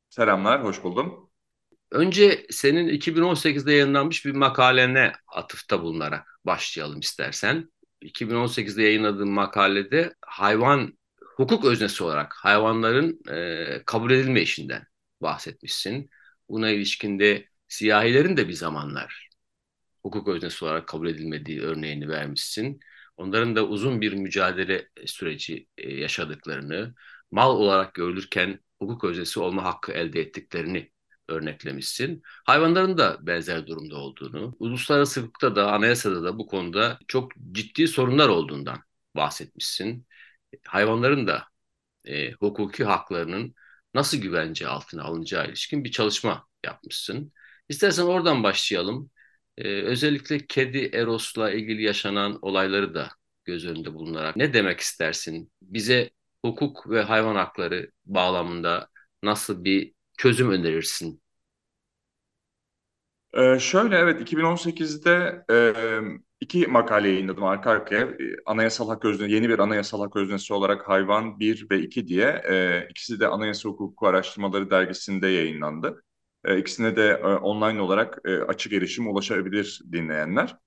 [0.10, 1.31] Selamlar, hoş buldum.
[1.92, 7.72] Önce senin 2018'de yayınlanmış bir makalene atıfta bulunarak başlayalım istersen.
[8.02, 10.98] 2018'de yayınladığın makalede hayvan
[11.36, 14.88] hukuk öznesi olarak hayvanların e, kabul edilme işinden
[15.22, 16.10] bahsetmişsin.
[16.50, 19.30] Buna ilişkinde siyahilerin de bir zamanlar
[20.04, 22.80] hukuk öznesi olarak kabul edilmediği örneğini vermişsin.
[23.18, 26.94] Onların da uzun bir mücadele süreci e, yaşadıklarını,
[27.32, 30.92] mal olarak görülürken hukuk öznesi olma hakkı elde ettiklerini
[31.32, 32.22] örneklemişsin.
[32.46, 38.30] Hayvanların da benzer durumda olduğunu, uluslararası hukukta da anayasada da bu konuda çok ciddi sorunlar
[38.30, 38.80] olduğundan
[39.16, 40.08] bahsetmişsin.
[40.68, 41.44] Hayvanların da
[42.06, 43.56] e, hukuki haklarının
[43.94, 47.34] nasıl güvence altına alınacağı ilişkin bir çalışma yapmışsın.
[47.70, 49.12] İstersen oradan başlayalım.
[49.58, 53.10] Ee, özellikle kedi Eros'la ilgili yaşanan olayları da
[53.46, 55.52] göz önünde bulunarak ne demek istersin?
[55.62, 56.10] Bize
[56.46, 58.90] hukuk ve hayvan hakları bağlamında
[59.24, 61.21] nasıl bir çözüm önerirsin?
[63.34, 65.74] Ee, şöyle evet 2018'de e,
[66.42, 68.08] iki makale yayınladım arka arkaya.
[68.46, 72.28] Anayasal hak öznesi, yeni bir anayasal hak öznesi olarak Hayvan 1 ve 2 diye.
[72.50, 76.04] E, ikisi de Anayasa Hukuku Araştırmaları dergisinde yayınlandı.
[76.46, 80.58] E, ikisine de e, online olarak e, açık erişim ulaşabilir dinleyenler.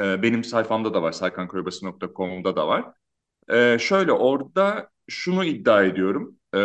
[0.00, 2.84] E, benim sayfamda da var, saykanköybası.com'da da var.
[3.50, 6.38] E, şöyle orada şunu iddia ediyorum.
[6.56, 6.60] E,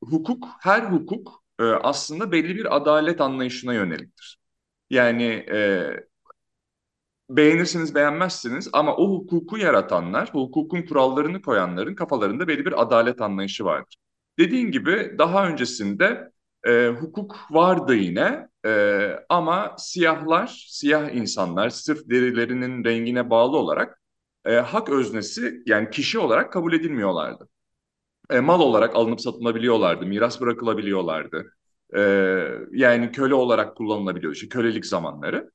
[0.00, 4.38] hukuk, her hukuk e, aslında belli bir adalet anlayışına yöneliktir.
[4.90, 5.86] Yani e,
[7.30, 13.96] beğenirsiniz beğenmezsiniz ama o hukuku yaratanlar, hukukun kurallarını koyanların kafalarında belli bir adalet anlayışı vardır.
[14.38, 16.30] Dediğin gibi daha öncesinde
[16.66, 24.00] e, hukuk vardı yine e, ama siyahlar, siyah insanlar sırf derilerinin rengine bağlı olarak
[24.44, 27.48] e, hak öznesi yani kişi olarak kabul edilmiyorlardı.
[28.30, 31.52] E, mal olarak alınıp satılabiliyorlardı, miras bırakılabiliyorlardı.
[31.96, 32.00] E,
[32.72, 35.50] yani köle olarak kullanılabiliyordu, işte kölelik zamanları.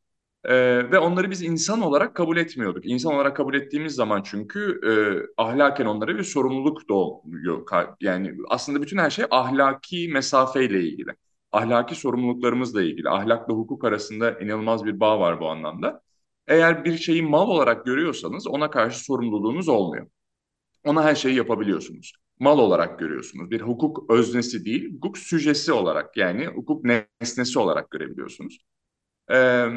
[0.45, 2.85] Ee, ve onları biz insan olarak kabul etmiyorduk.
[2.85, 4.93] İnsan olarak kabul ettiğimiz zaman çünkü e,
[5.43, 7.65] ahlaken onlara bir sorumluluk doğuyor.
[8.01, 11.11] Yani aslında bütün her şey ahlaki mesafeyle ilgili.
[11.51, 13.09] Ahlaki sorumluluklarımızla ilgili.
[13.09, 16.01] Ahlakla hukuk arasında inanılmaz bir bağ var bu anlamda.
[16.47, 20.07] Eğer bir şeyi mal olarak görüyorsanız ona karşı sorumluluğunuz olmuyor.
[20.85, 22.13] Ona her şeyi yapabiliyorsunuz.
[22.39, 23.51] Mal olarak görüyorsunuz.
[23.51, 28.57] Bir hukuk öznesi değil, hukuk süjesi olarak yani hukuk nesnesi olarak görebiliyorsunuz.
[29.31, 29.67] Ee,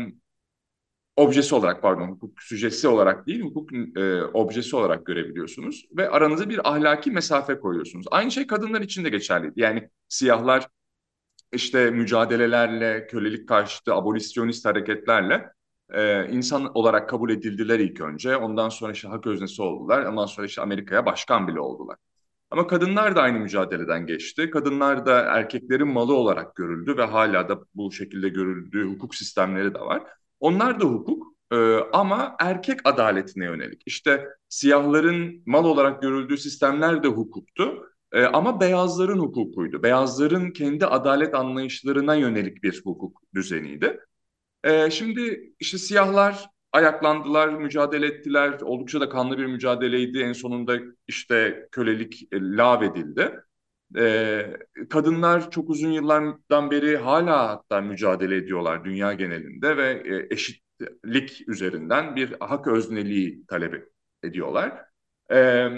[1.16, 6.70] objesi olarak pardon hukuk süjesi olarak değil hukuk e, objesi olarak görebiliyorsunuz ve aranıza bir
[6.70, 8.06] ahlaki mesafe koyuyorsunuz.
[8.10, 9.52] Aynı şey kadınlar için de geçerliydi.
[9.60, 10.68] Yani siyahlar
[11.52, 15.48] işte mücadelelerle, kölelik karşıtı abolisyonist hareketlerle
[15.94, 18.36] e, insan olarak kabul edildiler ilk önce.
[18.36, 20.04] Ondan sonra işte hak öznesi oldular.
[20.06, 21.96] Ondan sonra işte Amerika'ya başkan bile oldular.
[22.52, 24.50] Ama kadınlar da aynı mücadeleden geçti.
[24.50, 29.80] Kadınlar da erkeklerin malı olarak görüldü ve hala da bu şekilde görüldüğü hukuk sistemleri de
[29.80, 30.02] var.
[30.40, 31.56] Onlar da hukuk e,
[31.92, 33.82] ama erkek adaletine yönelik.
[33.86, 37.88] İşte siyahların mal olarak görüldüğü sistemler de hukuktu.
[38.12, 39.82] E, ama beyazların hukukuydu.
[39.82, 44.00] Beyazların kendi adalet anlayışlarına yönelik bir hukuk düzeniydi.
[44.64, 48.60] E, şimdi işte siyahlar ayaklandılar, mücadele ettiler.
[48.60, 50.18] Oldukça da kanlı bir mücadeleydi.
[50.18, 53.40] En sonunda işte kölelik e, lağvedildi.
[53.98, 54.46] E,
[54.90, 62.16] kadınlar çok uzun yıllardan beri hala hatta mücadele ediyorlar dünya genelinde ve e, eşitlik üzerinden
[62.16, 63.88] bir hak özneliği talep
[64.22, 64.84] ediyorlar.
[65.32, 65.68] E,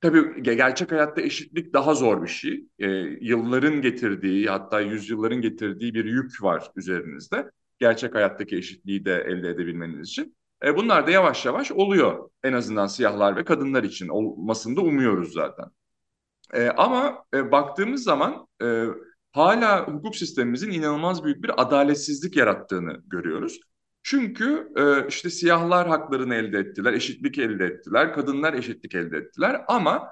[0.00, 2.66] tabii gerçek hayatta eşitlik daha zor bir şey.
[2.78, 2.88] E,
[3.20, 7.50] yılların getirdiği hatta yüzyılların getirdiği bir yük var üzerinizde.
[7.78, 10.36] Gerçek hayattaki eşitliği de elde edebilmeniz için.
[10.64, 12.30] E, bunlar da yavaş yavaş oluyor.
[12.44, 15.66] En azından siyahlar ve kadınlar için olmasını da umuyoruz zaten.
[16.54, 18.84] E, ama e, baktığımız zaman e,
[19.32, 23.60] hala hukuk sistemimizin inanılmaz büyük bir adaletsizlik yarattığını görüyoruz.
[24.02, 30.08] Çünkü e, işte siyahlar haklarını elde ettiler, eşitlik elde ettiler, kadınlar eşitlik elde ettiler ama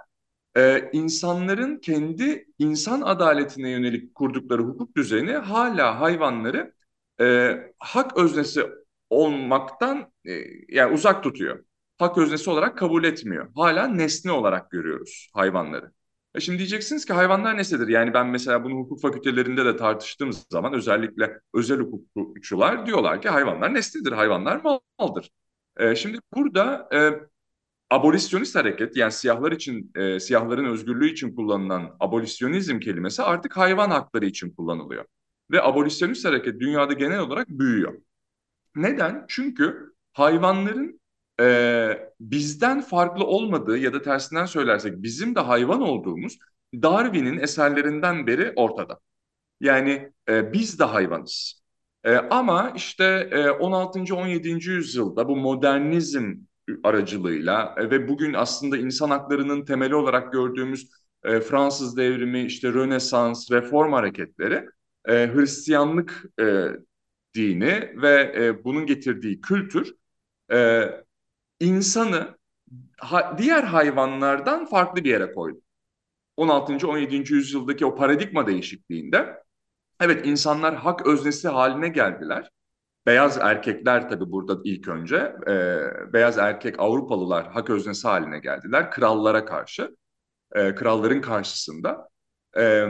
[0.56, 6.75] e, insanların kendi insan adaletine yönelik kurdukları hukuk düzeni hala hayvanları
[7.20, 8.66] e, hak öznesi
[9.10, 10.32] olmaktan e,
[10.68, 11.64] yani uzak tutuyor.
[11.98, 13.48] Hak öznesi olarak kabul etmiyor.
[13.56, 15.92] Hala nesne olarak görüyoruz hayvanları.
[16.34, 17.88] E şimdi diyeceksiniz ki hayvanlar nesnedir?
[17.88, 23.74] Yani ben mesela bunu hukuk fakültelerinde de tartıştığım zaman özellikle özel hukukçular diyorlar ki hayvanlar
[23.74, 24.60] nesnedir, hayvanlar
[24.98, 25.30] maldır.
[25.76, 26.98] E, şimdi burada e,
[27.90, 34.26] abolisyonist hareket yani siyahlar için e, siyahların özgürlüğü için kullanılan abolisyonizm kelimesi artık hayvan hakları
[34.26, 35.04] için kullanılıyor.
[35.50, 37.94] Ve abolisyonist hareket dünyada genel olarak büyüyor.
[38.76, 39.24] Neden?
[39.28, 41.00] Çünkü hayvanların
[41.40, 46.38] e, bizden farklı olmadığı ya da tersinden söylersek bizim de hayvan olduğumuz
[46.74, 49.00] Darwin'in eserlerinden beri ortada.
[49.60, 51.62] Yani e, biz de hayvanız.
[52.04, 54.14] E, ama işte e, 16.
[54.16, 54.70] 17.
[54.70, 56.34] yüzyılda bu modernizm
[56.84, 60.90] aracılığıyla e, ve bugün aslında insan haklarının temeli olarak gördüğümüz
[61.24, 64.66] e, Fransız devrimi, işte Rönesans, reform hareketleri
[65.06, 66.66] e, Hristiyanlık e,
[67.34, 69.94] dini ve e, bunun getirdiği kültür
[70.52, 70.90] e,
[71.60, 72.38] insanı
[72.98, 75.60] ha, diğer hayvanlardan farklı bir yere koydu.
[76.36, 76.88] 16.
[76.88, 77.32] 17.
[77.32, 79.42] yüzyıldaki o paradigma değişikliğinde
[80.00, 82.50] evet insanlar hak öznesi haline geldiler.
[83.06, 85.16] Beyaz erkekler tabii burada ilk önce
[85.48, 85.78] e,
[86.12, 89.96] beyaz erkek Avrupalılar hak öznesi haline geldiler krallara karşı,
[90.54, 92.08] e, kralların karşısında.
[92.56, 92.86] E,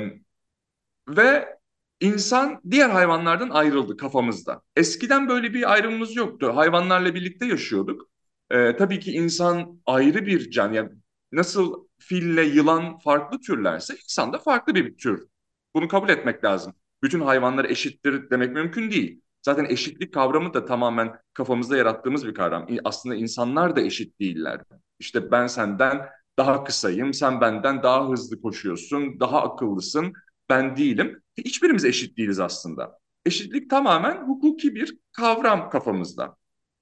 [1.09, 1.56] ve
[2.01, 4.63] İnsan diğer hayvanlardan ayrıldı kafamızda.
[4.77, 6.53] Eskiden böyle bir ayrımımız yoktu.
[6.55, 8.09] Hayvanlarla birlikte yaşıyorduk.
[8.51, 10.73] Ee, tabii ki insan ayrı bir can.
[10.73, 10.91] Yani
[11.33, 15.27] nasıl fille yılan farklı türlerse insan da farklı bir tür.
[15.75, 16.73] Bunu kabul etmek lazım.
[17.03, 19.21] Bütün hayvanlar eşittir demek mümkün değil.
[19.43, 22.67] Zaten eşitlik kavramı da tamamen kafamızda yarattığımız bir kavram.
[22.85, 24.61] Aslında insanlar da eşit değiller.
[24.99, 30.13] İşte ben senden daha kısayım, sen benden daha hızlı koşuyorsun, daha akıllısın
[30.49, 31.23] ben değilim.
[31.39, 32.99] Hiçbirimiz eşit değiliz aslında.
[33.27, 36.37] Eşitlik tamamen hukuki bir kavram kafamızda.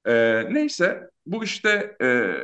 [0.07, 2.35] Ee, neyse bu işte e,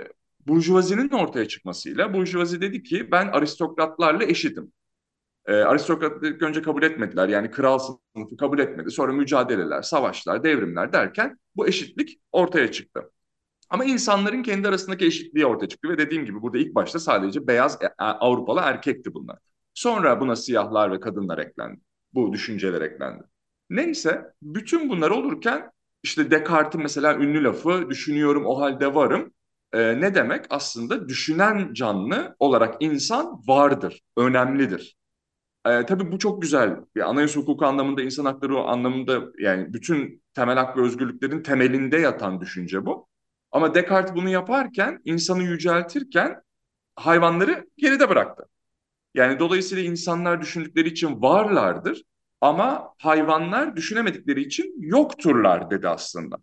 [0.47, 4.73] burjuvazinin ortaya çıkmasıyla burjuvazi dedi ki ben aristokratlarla eşitim.
[5.47, 8.91] Ee, aristokratları önce kabul etmediler yani kral sınıfı kabul etmedi.
[8.91, 13.11] Sonra mücadeleler, savaşlar, devrimler derken bu eşitlik ortaya çıktı.
[13.71, 17.79] Ama insanların kendi arasındaki eşitliği ortaya çıktı ve dediğim gibi burada ilk başta sadece beyaz
[17.83, 19.39] e, Avrupalı erkekti bunlar.
[19.75, 21.81] Sonra buna siyahlar ve kadınlar eklendi.
[22.15, 23.23] Bu düşünceler eklendi.
[23.71, 25.71] Neyse bütün bunlar olurken
[26.03, 29.33] işte Descartes'in mesela ünlü lafı düşünüyorum o halde varım.
[29.73, 30.45] Ee, ne demek?
[30.51, 34.97] Aslında düşünen canlı olarak insan vardır, önemlidir.
[35.67, 36.77] Ee, tabii bu çok güzel.
[36.97, 42.41] Bir anayasa hukuku anlamında, insan hakları anlamında yani bütün temel hak ve özgürlüklerin temelinde yatan
[42.41, 43.09] düşünce bu.
[43.53, 46.43] Ama Descartes bunu yaparken, insanı yüceltirken
[46.97, 48.45] hayvanları geride bıraktı.
[49.15, 52.03] Yani dolayısıyla insanlar düşündükleri için varlardır
[52.41, 56.37] ama hayvanlar düşünemedikleri için yokturlar dedi aslında.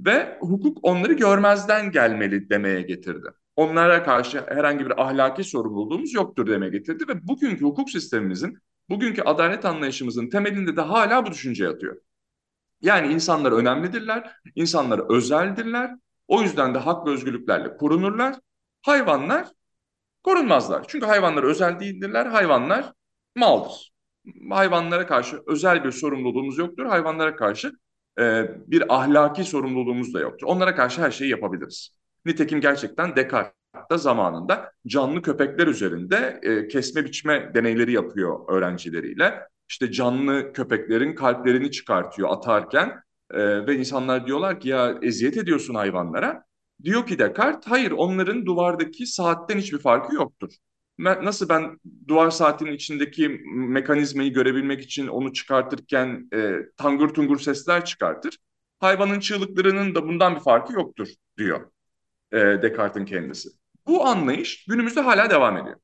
[0.00, 3.28] Ve hukuk onları görmezden gelmeli demeye getirdi.
[3.56, 9.64] Onlara karşı herhangi bir ahlaki sorumluluğumuz yoktur demeye getirdi ve bugünkü hukuk sistemimizin, bugünkü adalet
[9.64, 11.96] anlayışımızın temelinde de hala bu düşünce yatıyor.
[12.82, 15.90] Yani insanlar önemlidirler, insanlar özeldirler.
[16.28, 18.36] O yüzden de hak ve özgürlüklerle korunurlar.
[18.82, 19.48] Hayvanlar
[20.22, 20.84] korunmazlar.
[20.88, 22.92] Çünkü hayvanlar özel değildirler, hayvanlar
[23.36, 23.92] maldır.
[24.50, 26.86] Hayvanlara karşı özel bir sorumluluğumuz yoktur.
[26.86, 27.72] Hayvanlara karşı
[28.20, 30.46] e, bir ahlaki sorumluluğumuz da yoktur.
[30.46, 31.90] Onlara karşı her şeyi yapabiliriz.
[32.24, 39.48] Nitekim gerçekten Descartes da zamanında canlı köpekler üzerinde e, kesme biçme deneyleri yapıyor öğrencileriyle.
[39.68, 46.44] İşte canlı köpeklerin kalplerini çıkartıyor atarken e, ve insanlar diyorlar ki ya eziyet ediyorsun hayvanlara.
[46.84, 50.52] Diyor ki Descartes, hayır onların duvardaki saatten hiçbir farkı yoktur.
[50.98, 58.38] Nasıl ben duvar saatinin içindeki mekanizmayı görebilmek için onu çıkartırken e, tangır tungur sesler çıkartır.
[58.80, 61.70] Hayvanın çığlıklarının da bundan bir farkı yoktur diyor
[62.32, 63.48] e, Descartes'in kendisi.
[63.86, 65.76] Bu anlayış günümüzde hala devam ediyor.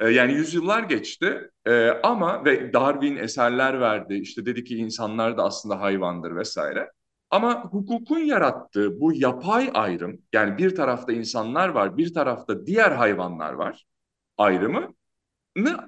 [0.00, 4.14] E, yani yüzyıllar geçti e, ama ve Darwin eserler verdi.
[4.14, 6.90] İşte dedi ki insanlar da aslında hayvandır vesaire.
[7.30, 13.52] Ama hukukun yarattığı bu yapay ayrım, yani bir tarafta insanlar var, bir tarafta diğer hayvanlar
[13.52, 13.86] var
[14.38, 14.94] ayrımı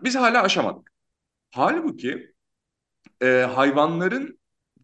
[0.05, 0.93] biz hala aşamadık.
[1.51, 2.33] Halbuki
[3.23, 4.41] e, hayvanların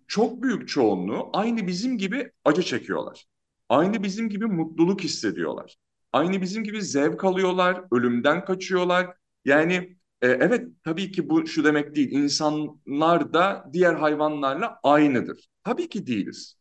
[0.07, 3.27] çok büyük çoğunluğu aynı bizim gibi acı çekiyorlar.
[3.69, 5.77] Aynı bizim gibi mutluluk hissediyorlar.
[6.13, 9.17] Aynı bizim gibi zevk alıyorlar, ölümden kaçıyorlar.
[9.45, 12.11] Yani e, evet tabii ki bu şu demek değil.
[12.13, 15.49] İnsanlar da diğer hayvanlarla aynıdır.
[15.65, 16.57] Tabii ki değiliz.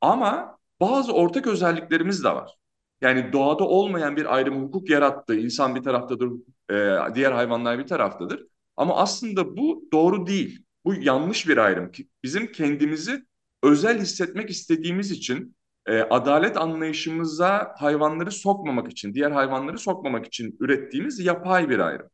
[0.00, 2.56] Ama bazı ortak özelliklerimiz de var.
[3.00, 5.36] Yani doğada olmayan bir ayrım hukuk yarattı.
[5.36, 6.30] İnsan bir taraftadır,
[6.70, 8.46] e, diğer hayvanlar bir taraftadır.
[8.76, 10.64] Ama aslında bu doğru değil.
[10.84, 11.90] Bu yanlış bir ayrım.
[12.24, 13.24] Bizim kendimizi
[13.62, 21.18] özel hissetmek istediğimiz için e, adalet anlayışımıza hayvanları sokmamak için, diğer hayvanları sokmamak için ürettiğimiz
[21.20, 22.08] yapay bir ayrım.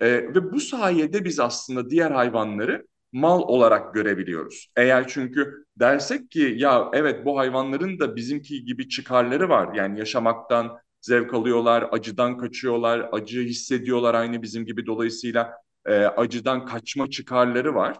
[0.00, 4.68] E, ve bu sayede biz aslında diğer hayvanları mal olarak görebiliyoruz.
[4.76, 9.74] Eğer çünkü dersek ki ya evet bu hayvanların da bizimki gibi çıkarları var.
[9.74, 14.86] Yani yaşamaktan zevk alıyorlar, acıdan kaçıyorlar, acı hissediyorlar aynı bizim gibi.
[14.86, 15.52] Dolayısıyla
[15.86, 17.96] e, acıdan kaçma çıkarları var.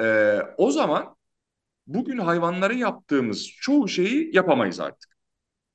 [0.00, 1.16] E, o zaman
[1.86, 5.13] bugün hayvanlara yaptığımız çoğu şeyi yapamayız artık.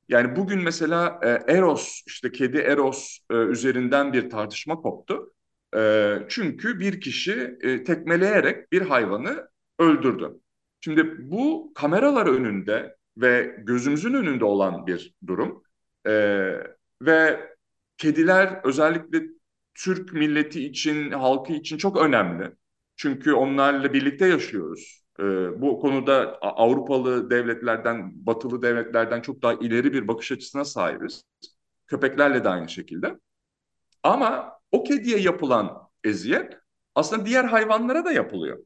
[0.10, 5.34] Yani bugün mesela e, Eros, işte kedi Eros e, üzerinden bir tartışma koptu.
[5.76, 9.49] E, çünkü bir kişi e, tekmeleyerek bir hayvanı
[9.80, 10.39] öldürdü.
[10.82, 15.64] Şimdi bu kameralar önünde ve gözümüzün önünde olan bir durum.
[16.07, 16.12] E,
[17.01, 17.49] ve
[17.97, 19.24] kediler özellikle
[19.76, 22.51] Türk milleti için, halkı için çok önemli.
[22.95, 25.03] Çünkü onlarla birlikte yaşıyoruz.
[25.20, 25.24] E,
[25.61, 31.24] bu konuda Avrupalı devletlerden, batılı devletlerden çok daha ileri bir bakış açısına sahibiz.
[31.88, 33.20] Köpeklerle de aynı şekilde.
[34.03, 36.57] Ama o kediye yapılan eziyet
[36.95, 38.59] aslında diğer hayvanlara da yapılıyor.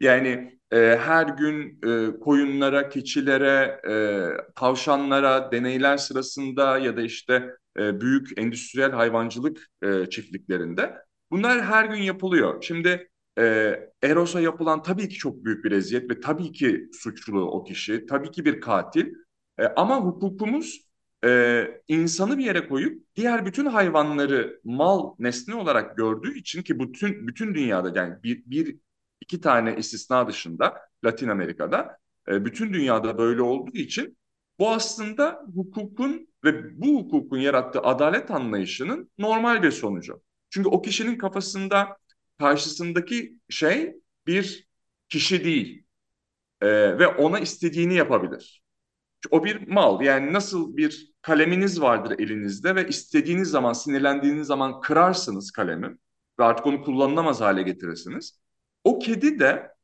[0.00, 3.94] Yani e, her gün e, koyunlara, keçilere, e,
[4.54, 10.94] tavşanlara deneyler sırasında ya da işte e, büyük endüstriyel hayvancılık e, çiftliklerinde
[11.30, 12.62] bunlar her gün yapılıyor.
[12.62, 13.08] Şimdi
[13.38, 13.42] e,
[14.02, 18.30] Eros'a yapılan tabii ki çok büyük bir eziyet ve tabii ki suçlu o kişi, tabii
[18.30, 19.14] ki bir katil.
[19.58, 20.86] E, ama hukukumuz
[21.24, 27.28] e, insanı bir yere koyup diğer bütün hayvanları mal nesne olarak gördüğü için ki bütün
[27.28, 28.76] bütün dünyada yani bir, bir
[29.20, 30.74] iki tane istisna dışında
[31.04, 34.16] Latin Amerika'da e, bütün dünyada böyle olduğu için
[34.58, 40.22] bu aslında hukukun ve bu hukukun yarattığı adalet anlayışının normal bir sonucu.
[40.50, 41.96] Çünkü o kişinin kafasında
[42.38, 43.94] karşısındaki şey
[44.26, 44.68] bir
[45.08, 45.84] kişi değil
[46.60, 46.68] e,
[46.98, 48.62] ve ona istediğini yapabilir.
[49.30, 55.50] O bir mal yani nasıl bir kaleminiz vardır elinizde ve istediğiniz zaman sinirlendiğiniz zaman kırarsınız
[55.50, 55.96] kalemi
[56.38, 58.40] ve artık onu kullanılamaz hale getirirsiniz.
[58.84, 59.76] O kedi de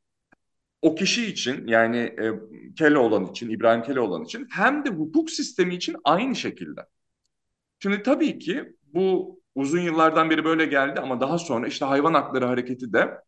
[0.81, 2.31] o kişi için yani e,
[2.77, 6.81] Keloğlan için, İbrahim Keloğlan için hem de hukuk sistemi için aynı şekilde.
[7.79, 12.45] Şimdi tabii ki bu uzun yıllardan beri böyle geldi ama daha sonra işte hayvan hakları
[12.45, 13.21] hareketi de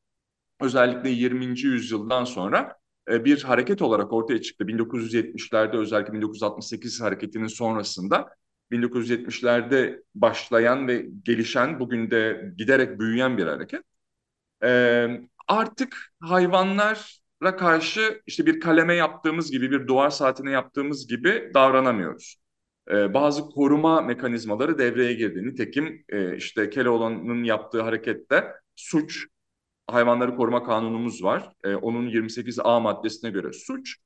[0.62, 1.46] özellikle 20.
[1.68, 2.76] yüzyıldan sonra
[3.12, 4.68] e, bir hareket olarak ortaya çıktı.
[4.68, 8.30] 1970'lerde özellikle 1968 hareketinin sonrasında
[8.72, 13.82] 1970'lerde başlayan ve gelişen bugün de giderek büyüyen bir hareket.
[14.64, 15.08] E,
[15.48, 22.38] artık hayvanlara karşı işte bir kaleme yaptığımız gibi bir duvar saatine yaptığımız gibi davranamıyoruz.
[22.92, 25.46] E, bazı koruma mekanizmaları devreye girdi.
[25.48, 29.28] Nitekim e, işte Keloğlan'ın yaptığı harekette suç
[29.88, 31.52] hayvanları koruma kanunumuz var.
[31.64, 33.98] E, onun 28A maddesine göre suç.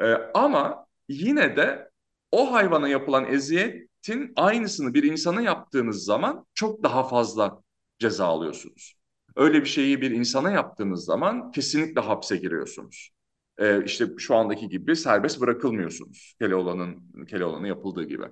[0.00, 1.90] E, ama yine de
[2.32, 7.62] o hayvana yapılan eziyetin aynısını bir insana yaptığınız zaman çok daha fazla
[7.98, 8.94] ceza alıyorsunuz.
[9.36, 13.10] Öyle bir şeyi bir insana yaptığınız zaman kesinlikle hapse giriyorsunuz.
[13.58, 16.34] E, işte şu andaki gibi serbest bırakılmıyorsunuz.
[16.40, 18.24] Keloğlan'ın Keloğlan'ın yapıldığı gibi.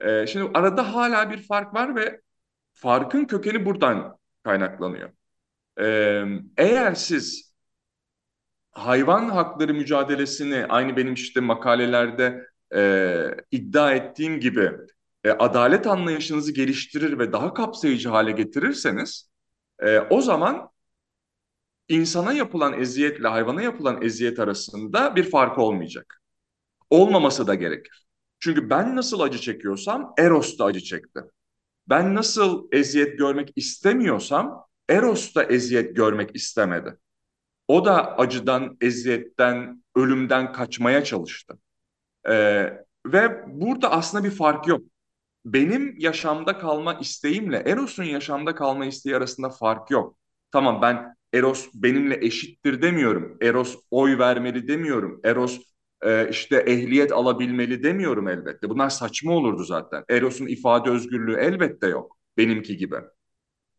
[0.00, 2.20] E, şimdi arada hala bir fark var ve
[2.72, 5.10] farkın kökeni buradan kaynaklanıyor.
[5.80, 6.24] Ee,
[6.56, 7.54] eğer siz
[8.72, 14.72] hayvan hakları mücadelesini aynı benim işte makalelerde e, iddia ettiğim gibi
[15.24, 19.30] e, adalet anlayışınızı geliştirir ve daha kapsayıcı hale getirirseniz
[19.82, 20.70] e, o zaman
[21.88, 26.22] insana yapılan eziyetle hayvana yapılan eziyet arasında bir fark olmayacak.
[26.90, 28.06] Olmaması da gerekir.
[28.40, 31.20] Çünkü ben nasıl acı çekiyorsam Eros da acı çekti.
[31.88, 36.98] Ben nasıl eziyet görmek istemiyorsam Eros da eziyet görmek istemedi.
[37.68, 41.58] O da acıdan, eziyetten, ölümden kaçmaya çalıştı.
[42.28, 42.72] Ee,
[43.06, 44.80] ve burada aslında bir fark yok.
[45.44, 50.18] Benim yaşamda kalma isteğimle Eros'un yaşamda kalma isteği arasında fark yok.
[50.52, 53.38] Tamam ben Eros benimle eşittir demiyorum.
[53.42, 55.20] Eros oy vermeli demiyorum.
[55.24, 55.60] Eros
[56.02, 58.68] e, işte ehliyet alabilmeli demiyorum elbette.
[58.70, 60.04] Bunlar saçma olurdu zaten.
[60.10, 62.18] Eros'un ifade özgürlüğü elbette yok.
[62.36, 62.96] Benimki gibi.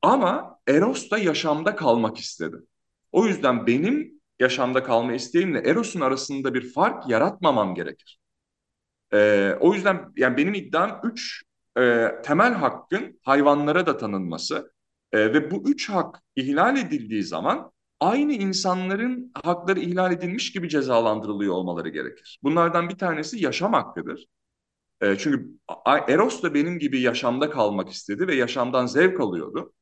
[0.01, 2.55] Ama Eros da yaşamda kalmak istedi.
[3.11, 8.19] O yüzden benim yaşamda kalma isteğimle Eros'un arasında bir fark yaratmamam gerekir.
[9.13, 11.43] Ee, o yüzden yani benim iddiam üç
[11.79, 14.71] e, temel hakkın hayvanlara da tanınması
[15.11, 21.53] E, ve bu üç hak ihlal edildiği zaman aynı insanların hakları ihlal edilmiş gibi cezalandırılıyor
[21.53, 22.39] olmaları gerekir.
[22.43, 24.27] Bunlardan bir tanesi yaşam hakkıdır.
[25.01, 25.49] E, çünkü
[26.07, 29.73] Eros da benim gibi yaşamda kalmak istedi ve yaşamdan zevk alıyordu.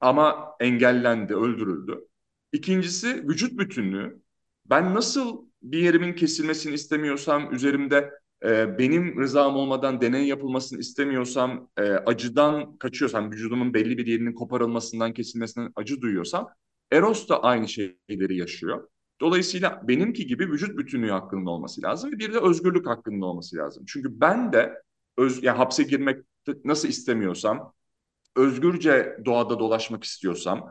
[0.00, 2.08] Ama engellendi, öldürüldü.
[2.52, 4.22] İkincisi vücut bütünlüğü.
[4.66, 8.10] Ben nasıl bir yerimin kesilmesini istemiyorsam, üzerimde
[8.44, 15.14] e, benim rızam olmadan deney yapılmasını istemiyorsam, e, acıdan kaçıyorsam, vücudumun belli bir yerinin koparılmasından,
[15.14, 16.48] kesilmesinden acı duyuyorsam,
[16.92, 18.88] Eros da aynı şeyleri yaşıyor.
[19.20, 23.84] Dolayısıyla benimki gibi vücut bütünlüğü hakkında olması lazım ve bir de özgürlük hakkında olması lazım.
[23.86, 24.82] Çünkü ben de
[25.18, 26.24] öz, yani hapse girmek
[26.64, 27.72] nasıl istemiyorsam,
[28.36, 30.70] özgürce doğada dolaşmak istiyorsam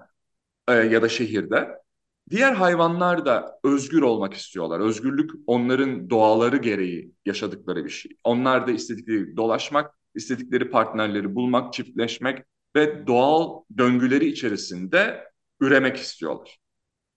[0.68, 1.83] e, ya da şehirde,
[2.30, 4.80] diğer hayvanlar da özgür olmak istiyorlar.
[4.80, 8.12] Özgürlük onların doğaları gereği yaşadıkları bir şey.
[8.24, 12.44] Onlar da istedikleri dolaşmak, istedikleri partnerleri bulmak, çiftleşmek
[12.76, 15.24] ve doğal döngüleri içerisinde
[15.62, 16.58] üremek istiyorlar.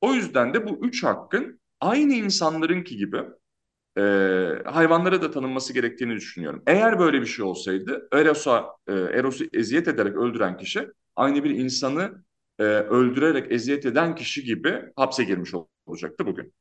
[0.01, 3.23] O yüzden de bu üç hakkın aynı insanlarınki gibi
[3.99, 4.03] e,
[4.65, 6.63] hayvanlara da tanınması gerektiğini düşünüyorum.
[6.67, 12.25] Eğer böyle bir şey olsaydı Eros'a e, Eros'u eziyet ederek öldüren kişi aynı bir insanı
[12.59, 15.51] e, öldürerek eziyet eden kişi gibi hapse girmiş
[15.87, 16.55] olacaktı bugün.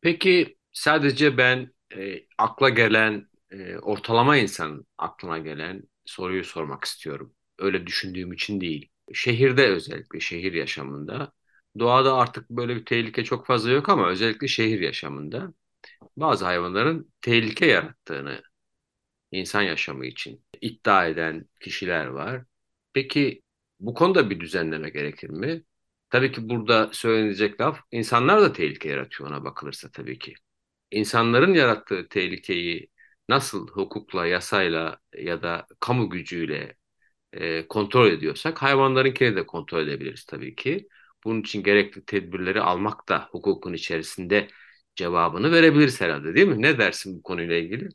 [0.00, 7.34] Peki sadece ben e, akla gelen e, ortalama insan aklına gelen soruyu sormak istiyorum.
[7.58, 8.88] Öyle düşündüğüm için değil.
[9.14, 11.32] Şehirde özellikle şehir yaşamında
[11.78, 15.54] Doğada artık böyle bir tehlike çok fazla yok ama özellikle şehir yaşamında
[16.16, 18.42] bazı hayvanların tehlike yarattığını
[19.32, 22.44] insan yaşamı için iddia eden kişiler var.
[22.92, 23.42] Peki
[23.80, 25.62] bu konuda bir düzenleme gerekir mi?
[26.10, 30.34] Tabii ki burada söylenecek laf insanlar da tehlike yaratıyor ona bakılırsa tabii ki.
[30.90, 32.90] İnsanların yarattığı tehlikeyi
[33.28, 36.76] nasıl hukukla, yasayla ya da kamu gücüyle
[37.32, 40.88] e, kontrol ediyorsak hayvanlarınkini de kontrol edebiliriz tabii ki.
[41.24, 44.48] Bunun için gerekli tedbirleri almak da hukukun içerisinde
[44.96, 46.62] cevabını verebiliriz herhalde değil mi?
[46.62, 47.88] Ne dersin bu konuyla ilgili?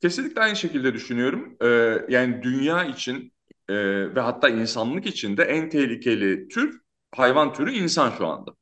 [0.00, 1.56] Kesinlikle aynı şekilde düşünüyorum.
[1.62, 1.66] Ee,
[2.08, 3.32] yani dünya için
[3.70, 3.74] e,
[4.16, 6.80] ve hatta insanlık için de en tehlikeli tür
[7.16, 8.52] hayvan türü insan şu anda.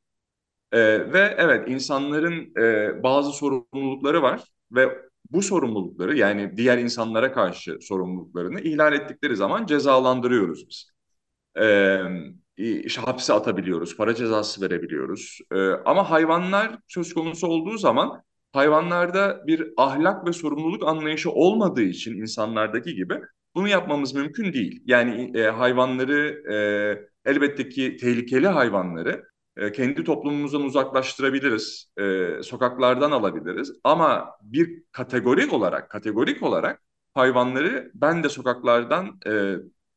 [0.71, 0.79] Ee,
[1.13, 4.97] ve evet insanların e, bazı sorumlulukları var ve
[5.31, 10.91] bu sorumlulukları yani diğer insanlara karşı sorumluluklarını ihlal ettikleri zaman cezalandırıyoruz biz.
[11.61, 11.99] Ee,
[12.57, 15.39] işte hapse atabiliyoruz, para cezası verebiliyoruz.
[15.51, 22.21] Ee, ama hayvanlar söz konusu olduğu zaman hayvanlarda bir ahlak ve sorumluluk anlayışı olmadığı için
[22.21, 23.21] insanlardaki gibi
[23.55, 24.83] bunu yapmamız mümkün değil.
[24.85, 26.43] Yani e, hayvanları
[27.25, 29.23] e, elbette ki tehlikeli hayvanları
[29.57, 33.71] e, kendi toplumumuzdan uzaklaştırabiliriz, e, sokaklardan alabiliriz.
[33.83, 36.81] Ama bir kategorik olarak, kategorik olarak
[37.13, 39.55] hayvanları ben de sokaklardan e,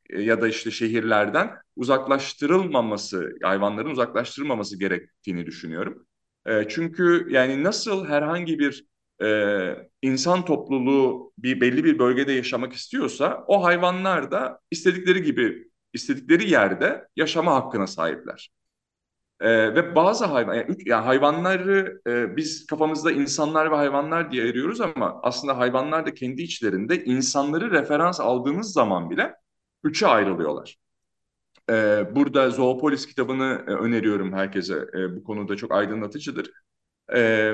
[0.09, 6.05] ya da işte şehirlerden uzaklaştırılmaması, hayvanların uzaklaştırılmaması gerektiğini düşünüyorum.
[6.45, 8.85] E, çünkü yani nasıl herhangi bir
[9.21, 16.51] e, insan topluluğu bir belli bir bölgede yaşamak istiyorsa o hayvanlar da istedikleri gibi istedikleri
[16.51, 18.51] yerde yaşama hakkına sahipler.
[19.39, 24.81] E, ve bazı hayvan yani, yani hayvanları e, biz kafamızda insanlar ve hayvanlar diye ayırıyoruz
[24.81, 29.35] ama aslında hayvanlar da kendi içlerinde insanları referans aldığımız zaman bile
[29.83, 30.77] üçe ayrılıyorlar.
[31.69, 34.87] Ee, burada Zoopolis kitabını e, öneriyorum herkese.
[34.93, 36.51] E, bu konuda çok aydınlatıcıdır.
[37.15, 37.53] Ee,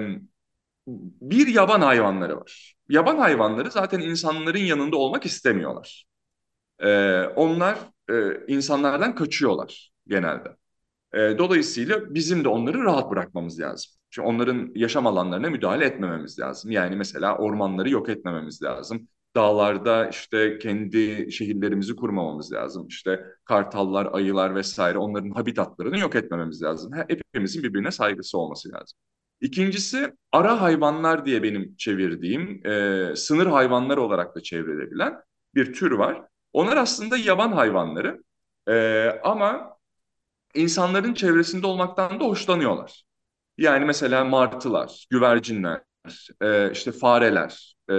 [1.22, 2.76] bir yaban hayvanları var.
[2.90, 6.06] Yaban hayvanları zaten insanların yanında olmak istemiyorlar.
[6.80, 7.80] Ee, onlar
[8.10, 8.14] e,
[8.48, 10.50] insanlardan kaçıyorlar genelde.
[11.14, 13.92] E, dolayısıyla bizim de onları rahat bırakmamız lazım.
[14.10, 16.72] Çünkü onların yaşam alanlarına müdahale etmememiz lazım.
[16.72, 22.88] Yani mesela ormanları yok etmememiz lazım dağlarda işte kendi şehirlerimizi kurmamamız lazım.
[22.88, 26.92] İşte kartallar, ayılar vesaire onların habitatlarını yok etmememiz lazım.
[27.08, 29.00] Hepimizin birbirine saygısı olması lazım.
[29.42, 35.14] İkincisi ara hayvanlar diye benim çevirdiğim e, sınır hayvanları olarak da çevrilebilen
[35.56, 36.22] bir tür var.
[36.54, 38.24] Onlar aslında yaban hayvanları
[38.70, 39.78] e, ama
[40.56, 43.04] insanların çevresinde olmaktan da hoşlanıyorlar.
[43.58, 45.82] Yani mesela martılar, güvercinler,
[46.42, 47.96] e, işte fareler, e,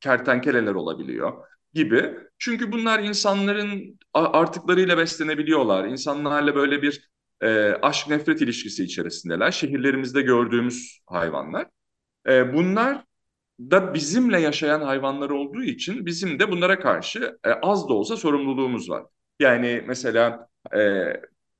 [0.00, 1.32] kertenkeleler olabiliyor
[1.74, 2.14] gibi.
[2.38, 5.84] Çünkü bunlar insanların artıklarıyla beslenebiliyorlar.
[5.84, 7.10] İnsanlarla böyle bir
[7.40, 7.48] e,
[7.82, 9.50] aşk nefret ilişkisi içerisindeler.
[9.50, 11.66] Şehirlerimizde gördüğümüz hayvanlar.
[12.28, 13.04] E, bunlar
[13.60, 18.90] da bizimle yaşayan hayvanlar olduğu için bizim de bunlara karşı e, az da olsa sorumluluğumuz
[18.90, 19.04] var.
[19.40, 21.12] Yani mesela e,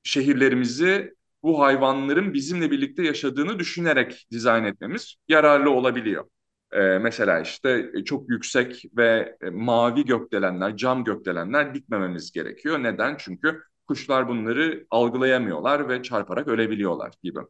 [0.03, 6.24] şehirlerimizi bu hayvanların bizimle birlikte yaşadığını düşünerek dizayn etmemiz yararlı olabiliyor.
[6.72, 12.83] E, mesela işte e, çok yüksek ve e, mavi gökdelenler, cam gökdelenler dikmememiz gerekiyor.
[12.83, 13.16] Neden?
[13.18, 17.41] Çünkü kuşlar bunları algılayamıyorlar ve çarparak ölebiliyorlar gibi.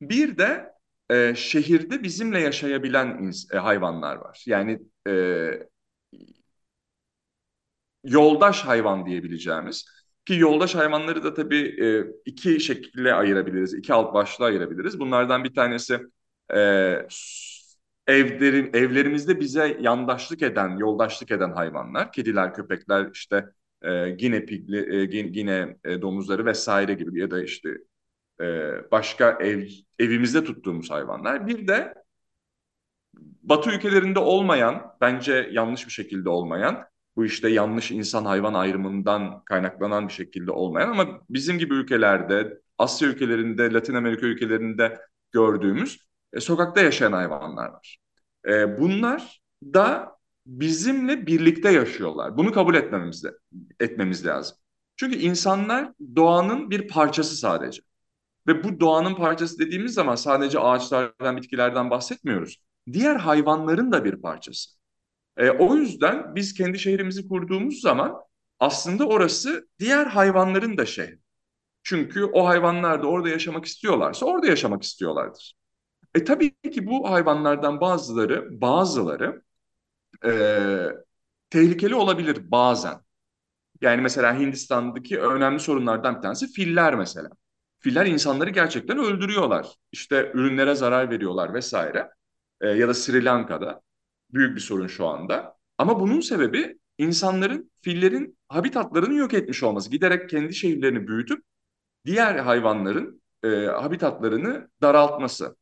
[0.00, 0.72] Bir de
[1.10, 4.42] e, şehirde bizimle yaşayabilen e, hayvanlar var.
[4.46, 5.68] Yani e,
[8.04, 9.84] yoldaş hayvan diyebileceğimiz
[10.26, 14.98] ki yoldaş hayvanları da tabii e, iki şekilde ayırabiliriz, iki alt başlığa ayırabiliriz.
[15.00, 16.00] Bunlardan bir tanesi
[16.54, 16.58] e,
[18.06, 23.44] evlerin, evlerimizde bize yandaşlık eden, yoldaşlık eden hayvanlar, kediler, köpekler, işte
[23.82, 27.68] e, gine pigli, e, gine e, domuzları vesaire gibi ya da işte
[28.40, 28.44] e,
[28.90, 29.68] başka ev
[29.98, 31.46] evimizde tuttuğumuz hayvanlar.
[31.46, 31.94] Bir de
[33.42, 36.84] Batı ülkelerinde olmayan, bence yanlış bir şekilde olmayan,
[37.16, 43.08] bu işte yanlış insan hayvan ayrımından kaynaklanan bir şekilde olmayan ama bizim gibi ülkelerde, Asya
[43.08, 44.98] ülkelerinde, Latin Amerika ülkelerinde
[45.32, 45.98] gördüğümüz
[46.32, 47.98] e, sokakta yaşayan hayvanlar var.
[48.48, 50.15] E, bunlar da
[50.46, 52.36] bizimle birlikte yaşıyorlar.
[52.36, 53.32] Bunu kabul etmemiz, de,
[53.80, 54.56] etmemiz lazım.
[54.96, 57.82] Çünkü insanlar doğanın bir parçası sadece.
[58.46, 62.62] Ve bu doğanın parçası dediğimiz zaman sadece ağaçlardan, bitkilerden bahsetmiyoruz.
[62.92, 64.70] Diğer hayvanların da bir parçası.
[65.36, 68.14] E, o yüzden biz kendi şehrimizi kurduğumuz zaman
[68.60, 71.18] aslında orası diğer hayvanların da şehri.
[71.82, 75.54] Çünkü o hayvanlar da orada yaşamak istiyorlarsa orada yaşamak istiyorlardır.
[76.14, 79.42] E tabii ki bu hayvanlardan bazıları, bazıları
[80.24, 80.30] e,
[81.50, 83.00] tehlikeli olabilir bazen.
[83.80, 87.28] Yani mesela Hindistan'daki önemli sorunlardan bir tanesi filler mesela.
[87.78, 89.66] Filler insanları gerçekten öldürüyorlar.
[89.92, 92.10] İşte ürünlere zarar veriyorlar vesaire.
[92.60, 93.80] E, ya da Sri Lanka'da
[94.30, 95.56] büyük bir sorun şu anda.
[95.78, 99.90] Ama bunun sebebi insanların fillerin habitatlarını yok etmiş olması.
[99.90, 101.44] Giderek kendi şehirlerini büyütüp
[102.06, 105.56] diğer hayvanların e, habitatlarını daraltması.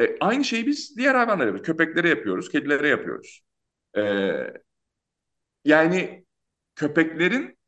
[0.00, 1.66] E, aynı şeyi biz diğer hayvanlara yapıyoruz.
[1.66, 3.42] Köpeklere yapıyoruz, kedilere yapıyoruz.
[3.96, 4.02] E,
[5.64, 6.24] yani
[6.74, 7.58] köpeklerin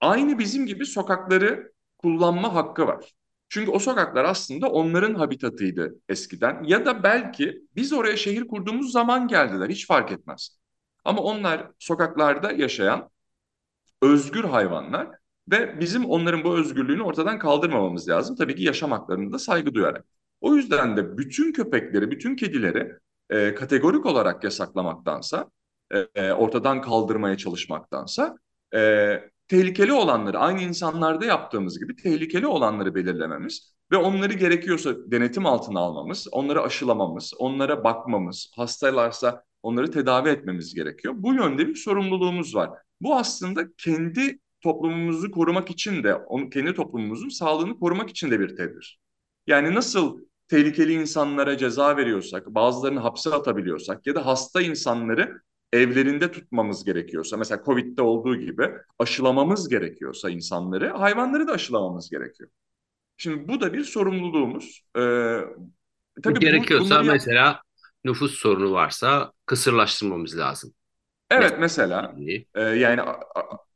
[0.00, 3.14] aynı bizim gibi sokakları kullanma hakkı var.
[3.48, 6.64] Çünkü o sokaklar aslında onların habitatıydı eskiden.
[6.64, 10.58] Ya da belki biz oraya şehir kurduğumuz zaman geldiler, hiç fark etmez.
[11.04, 13.10] Ama onlar sokaklarda yaşayan
[14.02, 15.08] özgür hayvanlar
[15.50, 18.36] ve bizim onların bu özgürlüğünü ortadan kaldırmamamız lazım.
[18.36, 20.04] Tabii ki yaşam haklarına da saygı duyarak.
[20.40, 22.92] O yüzden de bütün köpekleri, bütün kedileri
[23.30, 25.50] e, kategorik olarak yasaklamaktansa,
[26.14, 28.36] e, ortadan kaldırmaya çalışmaktansa
[28.74, 35.80] e, tehlikeli olanları aynı insanlarda yaptığımız gibi tehlikeli olanları belirlememiz ve onları gerekiyorsa denetim altına
[35.80, 41.14] almamız, onları aşılamamız, onlara bakmamız, hastalarsa onları tedavi etmemiz gerekiyor.
[41.16, 42.70] Bu yönde bir sorumluluğumuz var.
[43.00, 48.56] Bu aslında kendi toplumumuzu korumak için de, onun kendi toplumumuzun sağlığını korumak için de bir
[48.56, 49.00] tedbir.
[49.46, 50.18] Yani nasıl
[50.48, 55.40] tehlikeli insanlara ceza veriyorsak, bazılarını hapse atabiliyorsak ya da hasta insanları
[55.74, 62.50] evlerinde tutmamız gerekiyorsa, mesela Covid'de olduğu gibi aşılamamız gerekiyorsa insanları, hayvanları da aşılamamız gerekiyor.
[63.16, 64.82] Şimdi bu da bir sorumluluğumuz.
[64.96, 65.38] Ee,
[66.22, 67.62] tabii gerekiyorsa bu, mesela
[68.04, 70.74] nüfus sorunu varsa kısırlaştırmamız lazım.
[71.30, 72.14] Evet mesela
[72.54, 73.00] e, yani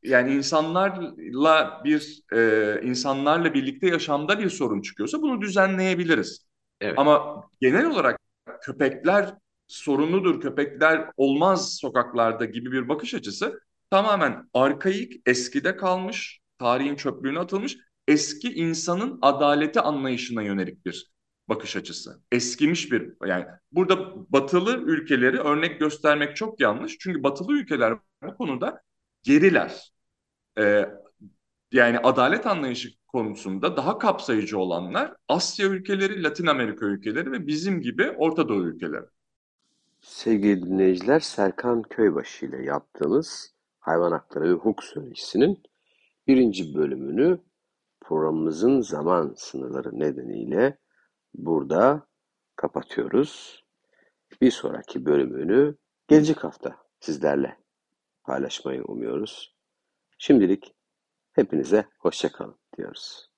[0.03, 6.47] yani insanlarla bir e, insanlarla birlikte yaşamda bir sorun çıkıyorsa bunu düzenleyebiliriz.
[6.81, 6.93] Evet.
[6.97, 8.19] Ama genel olarak
[8.61, 9.33] köpekler
[9.69, 13.59] sorunludur, köpekler olmaz sokaklarda gibi bir bakış açısı
[13.89, 21.11] tamamen arkaik, eskide kalmış, tarihin çöplüğüne atılmış, eski insanın adaleti anlayışına yönelik bir
[21.49, 22.21] bakış açısı.
[22.31, 26.97] Eskimiş bir yani burada batılı ülkeleri örnek göstermek çok yanlış.
[26.99, 27.93] Çünkü batılı ülkeler
[28.23, 28.81] bu konuda
[29.23, 29.91] geriler.
[30.59, 30.85] Ee,
[31.71, 38.11] yani adalet anlayışı konusunda daha kapsayıcı olanlar Asya ülkeleri, Latin Amerika ülkeleri ve bizim gibi
[38.11, 39.05] Orta Doğu ülkeleri.
[40.01, 45.63] Sevgili dinleyiciler, Serkan Köybaşı ile yaptığımız Hayvan Hakları ve Hukuk Söyleşisi'nin
[46.27, 47.41] birinci bölümünü
[48.01, 50.77] programımızın zaman sınırları nedeniyle
[51.33, 52.07] burada
[52.55, 53.63] kapatıyoruz.
[54.41, 55.77] Bir sonraki bölümünü
[56.07, 57.57] gelecek hafta sizlerle
[58.23, 59.55] paylaşmayı umuyoruz.
[60.17, 60.75] Şimdilik
[61.31, 63.28] hepinize hoşçakalın diyoruz.